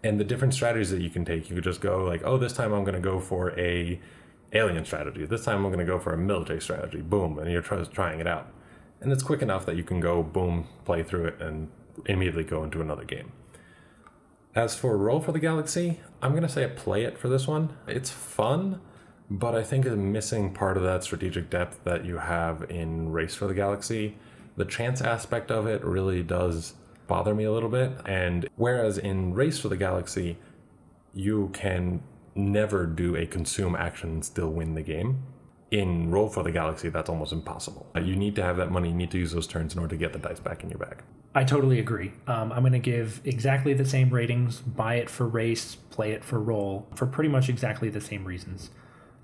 and 0.03 0.19
the 0.19 0.23
different 0.23 0.53
strategies 0.53 0.91
that 0.91 1.01
you 1.01 1.09
can 1.09 1.25
take. 1.25 1.49
You 1.49 1.55
could 1.55 1.63
just 1.63 1.81
go 1.81 2.03
like, 2.03 2.21
oh, 2.23 2.37
this 2.37 2.53
time 2.53 2.73
I'm 2.73 2.83
going 2.83 2.95
to 2.95 3.01
go 3.01 3.19
for 3.19 3.59
a 3.59 3.99
alien 4.53 4.85
strategy. 4.85 5.25
This 5.25 5.43
time 5.43 5.65
I'm 5.65 5.71
going 5.71 5.79
to 5.79 5.91
go 5.91 5.99
for 5.99 6.13
a 6.13 6.17
military 6.17 6.61
strategy. 6.61 7.01
Boom, 7.01 7.39
and 7.39 7.51
you're 7.51 7.61
try- 7.61 7.83
trying 7.83 8.19
it 8.19 8.27
out. 8.27 8.47
And 9.01 9.11
it's 9.11 9.23
quick 9.23 9.41
enough 9.41 9.65
that 9.65 9.75
you 9.75 9.83
can 9.83 9.99
go 9.99 10.23
boom, 10.23 10.67
play 10.85 11.03
through 11.03 11.25
it, 11.25 11.41
and 11.41 11.69
immediately 12.05 12.43
go 12.43 12.63
into 12.63 12.81
another 12.81 13.03
game. 13.03 13.31
As 14.53 14.75
for 14.75 14.97
Roll 14.97 15.19
for 15.19 15.31
the 15.31 15.39
Galaxy, 15.39 15.99
I'm 16.21 16.31
going 16.31 16.43
to 16.43 16.49
say 16.49 16.65
play 16.67 17.03
it 17.03 17.17
for 17.17 17.27
this 17.27 17.45
one. 17.45 17.75
It's 17.87 18.09
fun, 18.09 18.79
but 19.29 19.55
I 19.55 19.63
think 19.63 19.85
it's 19.85 19.95
missing 19.95 20.53
part 20.53 20.77
of 20.77 20.83
that 20.83 21.03
strategic 21.03 21.49
depth 21.49 21.83
that 21.83 22.05
you 22.05 22.17
have 22.17 22.69
in 22.69 23.11
Race 23.11 23.35
for 23.35 23.47
the 23.47 23.53
Galaxy. 23.53 24.17
The 24.57 24.65
chance 24.65 25.01
aspect 25.01 25.51
of 25.51 25.67
it 25.67 25.83
really 25.83 26.23
does 26.23 26.73
bother 27.07 27.33
me 27.33 27.43
a 27.43 27.51
little 27.51 27.69
bit. 27.69 27.91
And 28.05 28.47
whereas 28.55 28.97
in 28.97 29.33
Race 29.33 29.59
for 29.59 29.69
the 29.69 29.77
Galaxy, 29.77 30.37
you 31.13 31.49
can 31.53 32.01
never 32.35 32.85
do 32.85 33.15
a 33.15 33.25
consume 33.25 33.75
action 33.75 34.11
and 34.11 34.25
still 34.25 34.49
win 34.49 34.75
the 34.75 34.81
game. 34.81 35.23
In 35.71 36.11
Roll 36.11 36.29
for 36.29 36.43
the 36.43 36.51
Galaxy, 36.51 36.89
that's 36.89 37.09
almost 37.09 37.33
impossible. 37.33 37.87
You 37.95 38.15
need 38.15 38.35
to 38.35 38.43
have 38.43 38.57
that 38.57 38.71
money, 38.71 38.89
you 38.89 38.95
need 38.95 39.11
to 39.11 39.17
use 39.17 39.31
those 39.31 39.47
turns 39.47 39.73
in 39.73 39.79
order 39.79 39.95
to 39.95 39.99
get 39.99 40.13
the 40.13 40.19
dice 40.19 40.39
back 40.39 40.63
in 40.63 40.69
your 40.69 40.79
bag. 40.79 41.01
I 41.33 41.43
totally 41.43 41.79
agree. 41.79 42.13
Um, 42.27 42.53
I'm 42.53 42.61
going 42.61 42.73
to 42.73 42.79
give 42.79 43.19
exactly 43.25 43.73
the 43.73 43.83
same 43.83 44.09
ratings 44.09 44.59
buy 44.59 44.95
it 44.95 45.09
for 45.09 45.27
race, 45.27 45.75
play 45.75 46.11
it 46.11 46.23
for 46.23 46.39
roll, 46.39 46.87
for 46.95 47.05
pretty 47.05 47.29
much 47.29 47.49
exactly 47.49 47.89
the 47.89 47.99
same 47.99 48.23
reasons. 48.23 48.69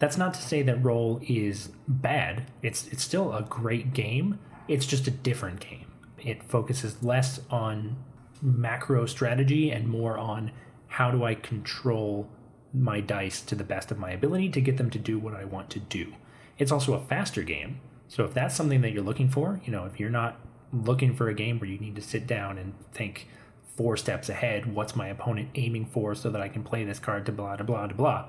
That's 0.01 0.17
not 0.17 0.33
to 0.33 0.41
say 0.41 0.63
that 0.63 0.83
roll 0.83 1.21
is 1.27 1.69
bad. 1.87 2.49
It's 2.63 2.87
it's 2.87 3.03
still 3.03 3.33
a 3.33 3.43
great 3.43 3.93
game. 3.93 4.39
It's 4.67 4.87
just 4.87 5.05
a 5.05 5.11
different 5.11 5.59
game. 5.59 5.91
It 6.17 6.41
focuses 6.41 7.03
less 7.03 7.39
on 7.51 7.97
macro 8.41 9.05
strategy 9.05 9.69
and 9.69 9.87
more 9.87 10.17
on 10.17 10.53
how 10.87 11.11
do 11.11 11.23
I 11.23 11.35
control 11.35 12.27
my 12.73 12.99
dice 12.99 13.41
to 13.41 13.53
the 13.53 13.63
best 13.63 13.91
of 13.91 13.99
my 13.99 14.09
ability 14.09 14.49
to 14.49 14.59
get 14.59 14.77
them 14.77 14.89
to 14.89 14.97
do 14.97 15.19
what 15.19 15.35
I 15.35 15.45
want 15.45 15.69
to 15.69 15.79
do. 15.79 16.15
It's 16.57 16.71
also 16.71 16.95
a 16.95 17.05
faster 17.05 17.43
game. 17.43 17.79
So 18.07 18.25
if 18.25 18.33
that's 18.33 18.55
something 18.55 18.81
that 18.81 18.93
you're 18.93 19.03
looking 19.03 19.29
for, 19.29 19.61
you 19.63 19.71
know, 19.71 19.85
if 19.85 19.99
you're 19.99 20.09
not 20.09 20.39
looking 20.73 21.15
for 21.15 21.29
a 21.29 21.35
game 21.35 21.59
where 21.59 21.69
you 21.69 21.77
need 21.77 21.95
to 21.97 22.01
sit 22.01 22.25
down 22.25 22.57
and 22.57 22.73
think 22.91 23.27
four 23.77 23.95
steps 23.97 24.29
ahead, 24.29 24.73
what's 24.73 24.95
my 24.95 25.09
opponent 25.09 25.49
aiming 25.53 25.85
for 25.85 26.15
so 26.15 26.31
that 26.31 26.41
I 26.41 26.49
can 26.49 26.63
play 26.63 26.83
this 26.85 26.97
card 26.97 27.27
to 27.27 27.31
blah, 27.31 27.55
blah, 27.57 27.85
blah, 27.85 27.95
blah. 27.95 28.25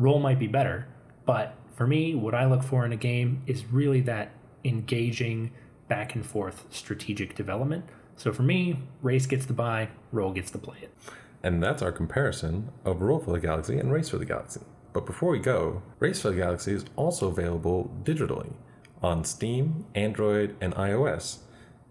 Roll 0.00 0.18
might 0.18 0.38
be 0.38 0.46
better, 0.46 0.88
but 1.26 1.54
for 1.76 1.86
me, 1.86 2.14
what 2.14 2.34
I 2.34 2.46
look 2.46 2.62
for 2.62 2.86
in 2.86 2.92
a 2.92 2.96
game 2.96 3.42
is 3.46 3.66
really 3.66 4.00
that 4.02 4.30
engaging 4.64 5.50
back 5.88 6.14
and 6.14 6.24
forth 6.24 6.64
strategic 6.70 7.34
development. 7.34 7.84
So 8.16 8.32
for 8.32 8.42
me, 8.42 8.78
race 9.02 9.26
gets 9.26 9.44
the 9.44 9.52
buy, 9.52 9.90
roll 10.10 10.32
gets 10.32 10.50
to 10.52 10.58
play 10.58 10.78
it. 10.80 10.94
And 11.42 11.62
that's 11.62 11.82
our 11.82 11.92
comparison 11.92 12.70
of 12.82 13.02
Roll 13.02 13.18
for 13.18 13.32
the 13.32 13.40
Galaxy 13.40 13.78
and 13.78 13.92
Race 13.92 14.08
for 14.08 14.16
the 14.16 14.24
Galaxy. 14.24 14.62
But 14.94 15.04
before 15.04 15.32
we 15.32 15.38
go, 15.38 15.82
Race 15.98 16.22
for 16.22 16.30
the 16.30 16.36
Galaxy 16.36 16.72
is 16.72 16.86
also 16.96 17.28
available 17.28 17.94
digitally 18.02 18.54
on 19.02 19.24
Steam, 19.24 19.84
Android, 19.94 20.56
and 20.62 20.74
iOS 20.76 21.40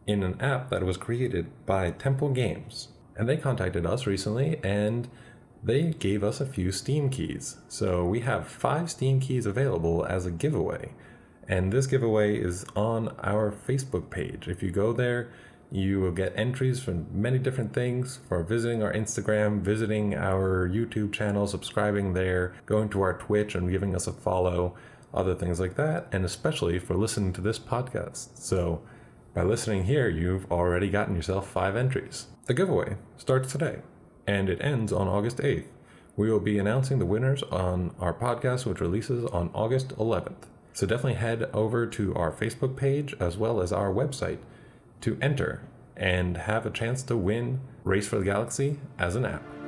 in 0.08 0.24
an 0.24 0.42
app 0.42 0.72
that 0.72 0.84
was 0.84 0.98
created 0.98 1.46
by 1.68 1.92
Temple 1.92 2.30
Games. 2.30 2.88
And 3.16 3.30
they 3.30 3.38
contacted 3.38 3.86
us 3.86 4.08
recently 4.08 4.60
and 4.64 5.08
they 5.64 5.92
gave 5.92 6.24
us 6.24 6.40
a 6.40 6.46
few 6.46 6.72
Steam 6.72 7.10
keys. 7.10 7.58
So 7.68 8.06
we 8.06 8.22
have 8.22 8.48
five 8.48 8.90
Steam 8.90 9.20
keys 9.20 9.46
available 9.46 10.06
as 10.06 10.26
a 10.26 10.32
giveaway. 10.32 10.94
And 11.48 11.74
this 11.74 11.88
giveaway 11.88 12.38
is 12.38 12.66
on 12.76 13.10
our 13.24 13.52
Facebook 13.52 14.10
page. 14.10 14.48
If 14.48 14.62
you 14.62 14.72
go 14.72 14.94
there, 14.94 15.32
you 15.72 16.00
will 16.00 16.12
get 16.12 16.34
entries 16.36 16.82
from 16.82 17.08
many 17.12 17.38
different 17.38 17.74
things 17.74 18.20
for 18.28 18.44
visiting 18.44 18.82
our 18.82 18.94
Instagram, 18.94 19.62
visiting 19.62 20.16
our 20.16 20.68
YouTube 20.68 21.12
channel, 21.12 21.46
subscribing 21.46 22.14
there, 22.14 22.54
going 22.66 22.90
to 22.90 23.02
our 23.02 23.18
Twitch 23.18 23.56
and 23.56 23.70
giving 23.70 23.96
us 23.96 24.08
a 24.08 24.14
follow, 24.14 24.76
other 25.14 25.36
things 25.36 25.60
like 25.60 25.76
that, 25.76 26.08
and 26.12 26.26
especially 26.26 26.80
for 26.80 26.96
listening 26.96 27.34
to 27.34 27.42
this 27.42 27.60
podcast. 27.60 28.38
So, 28.38 28.82
by 29.34 29.44
listening 29.44 29.86
here, 29.86 30.10
you've 30.10 30.52
already 30.52 30.90
gotten 30.90 31.16
yourself 31.16 31.48
five 31.48 31.76
entries. 31.76 32.28
The 32.46 32.56
giveaway 32.56 32.98
starts 33.18 33.52
today 33.52 33.80
and 34.30 34.48
it 34.48 34.62
ends 34.62 34.94
on 34.94 35.08
August 35.08 35.38
8th. 35.38 35.66
We 36.16 36.32
will 36.32 36.40
be 36.40 36.60
announcing 36.60 37.00
the 37.00 37.06
winners 37.06 37.42
on 37.44 37.96
our 38.00 38.14
podcast, 38.14 38.64
which 38.66 38.80
releases 38.80 39.26
on 39.26 39.50
August 39.56 39.90
11th. 39.98 40.46
So 40.74 40.86
definitely 40.86 41.16
head 41.16 41.50
over 41.52 41.88
to 41.88 42.14
our 42.14 42.32
Facebook 42.32 42.76
page 42.76 43.16
as 43.20 43.38
well 43.38 43.60
as 43.60 43.74
our 43.74 43.92
website 43.92 44.38
to 45.02 45.18
enter 45.20 45.64
and 45.98 46.38
have 46.38 46.68
a 46.68 46.70
chance 46.70 47.02
to 47.04 47.18
win 47.18 47.62
Race 47.84 48.08
for 48.08 48.20
the 48.20 48.26
Galaxy 48.26 48.80
as 49.00 49.16
an 49.16 49.26
app. 49.26 49.59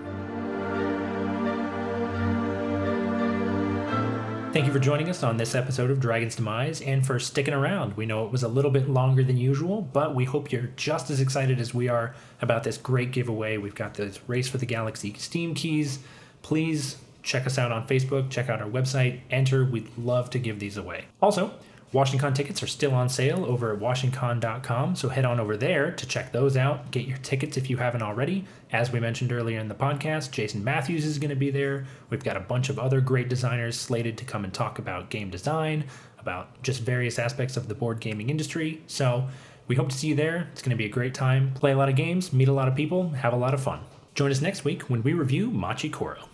Thank 4.52 4.66
you 4.66 4.74
for 4.74 4.80
joining 4.80 5.10
us 5.10 5.24
on 5.24 5.38
this 5.38 5.56
episode 5.56 5.90
of 5.92 6.02
Dragon's 6.02 6.36
Demise 6.36 6.82
and 6.82 7.08
for 7.08 7.20
sticking 7.20 7.54
around. 7.54 7.96
We 7.96 8.06
know 8.06 8.26
it 8.26 8.34
was 8.34 8.44
a 8.44 8.50
little 8.50 8.70
bit 8.70 8.90
longer 8.90 9.24
than 9.24 9.38
usual, 9.38 9.82
but 9.82 10.14
we 10.14 10.26
hope 10.26 10.52
you're 10.52 10.72
just 10.76 11.10
as 11.10 11.22
excited 11.22 11.58
as 11.58 11.74
we 11.74 11.88
are 11.88 12.14
about 12.42 12.64
this 12.64 12.78
great 12.78 13.12
giveaway. 13.14 13.56
We've 13.56 13.74
got 13.74 13.94
this 13.94 14.20
Race 14.28 14.50
for 14.50 14.58
the 14.58 14.66
Galaxy 14.66 15.14
Steam 15.14 15.54
keys. 15.54 16.00
Please 16.42 16.98
check 17.24 17.48
us 17.48 17.58
out 17.58 17.72
on 17.72 17.88
Facebook, 17.88 18.30
check 18.30 18.50
out 18.50 18.62
our 18.62 18.68
website, 18.68 19.22
enter. 19.32 19.64
We'd 19.64 19.90
love 19.98 20.30
to 20.32 20.40
give 20.40 20.60
these 20.60 20.76
away. 20.76 21.06
Also, 21.22 21.54
WashingCon 21.94 22.34
tickets 22.34 22.64
are 22.64 22.68
still 22.68 22.94
on 22.94 23.10
sale 23.10 23.44
over 23.44 23.74
at 23.74 23.80
WashingCon.com, 23.80 24.96
so 24.96 25.10
head 25.10 25.26
on 25.26 25.42
over 25.42 25.58
there 25.58 25.92
to 25.92 26.06
check 26.06 26.32
those 26.32 26.56
out. 26.56 26.90
Get 26.90 27.06
your 27.06 27.18
tickets 27.18 27.58
if 27.58 27.70
you 27.70 27.76
haven't 27.76 28.02
already. 28.02 28.46
As 28.72 28.94
we 28.94 29.02
mentioned 29.02 29.34
earlier 29.34 29.60
in 29.60 29.68
the 29.68 29.76
podcast, 29.76 30.32
Jason 30.32 30.64
Matthews 30.64 31.04
is 31.04 31.20
going 31.20 31.32
to 31.32 31.36
be 31.36 31.50
there. 31.50 31.86
We've 32.10 32.24
got 32.24 32.38
a 32.38 32.42
bunch 32.42 32.70
of 32.70 32.80
other 32.80 33.02
great 33.02 33.28
designers 33.28 33.78
slated 33.78 34.18
to 34.20 34.24
come 34.24 34.46
and 34.46 34.54
talk 34.54 34.80
about 34.80 35.10
game 35.10 35.30
design, 35.30 35.84
about 36.18 36.64
just 36.64 36.80
various 36.80 37.20
aspects 37.20 37.58
of 37.58 37.68
the 37.68 37.76
board 37.76 38.00
gaming 38.00 38.30
industry. 38.30 38.82
So 38.88 39.28
we 39.68 39.76
hope 39.76 39.90
to 39.90 39.98
see 39.98 40.08
you 40.08 40.16
there. 40.16 40.48
It's 40.54 40.62
going 40.62 40.70
to 40.70 40.78
be 40.78 40.86
a 40.86 40.90
great 40.90 41.14
time. 41.14 41.54
Play 41.56 41.74
a 41.74 41.78
lot 41.78 41.90
of 41.90 41.98
games, 41.98 42.32
meet 42.32 42.48
a 42.48 42.54
lot 42.54 42.70
of 42.70 42.76
people, 42.76 43.10
have 43.10 43.34
a 43.34 43.38
lot 43.38 43.54
of 43.54 43.62
fun. 43.62 43.82
Join 44.16 44.32
us 44.32 44.40
next 44.40 44.64
week 44.64 44.84
when 44.84 45.04
we 45.04 45.12
review 45.12 45.52
Machi 45.52 45.90
Koro. 45.90 46.31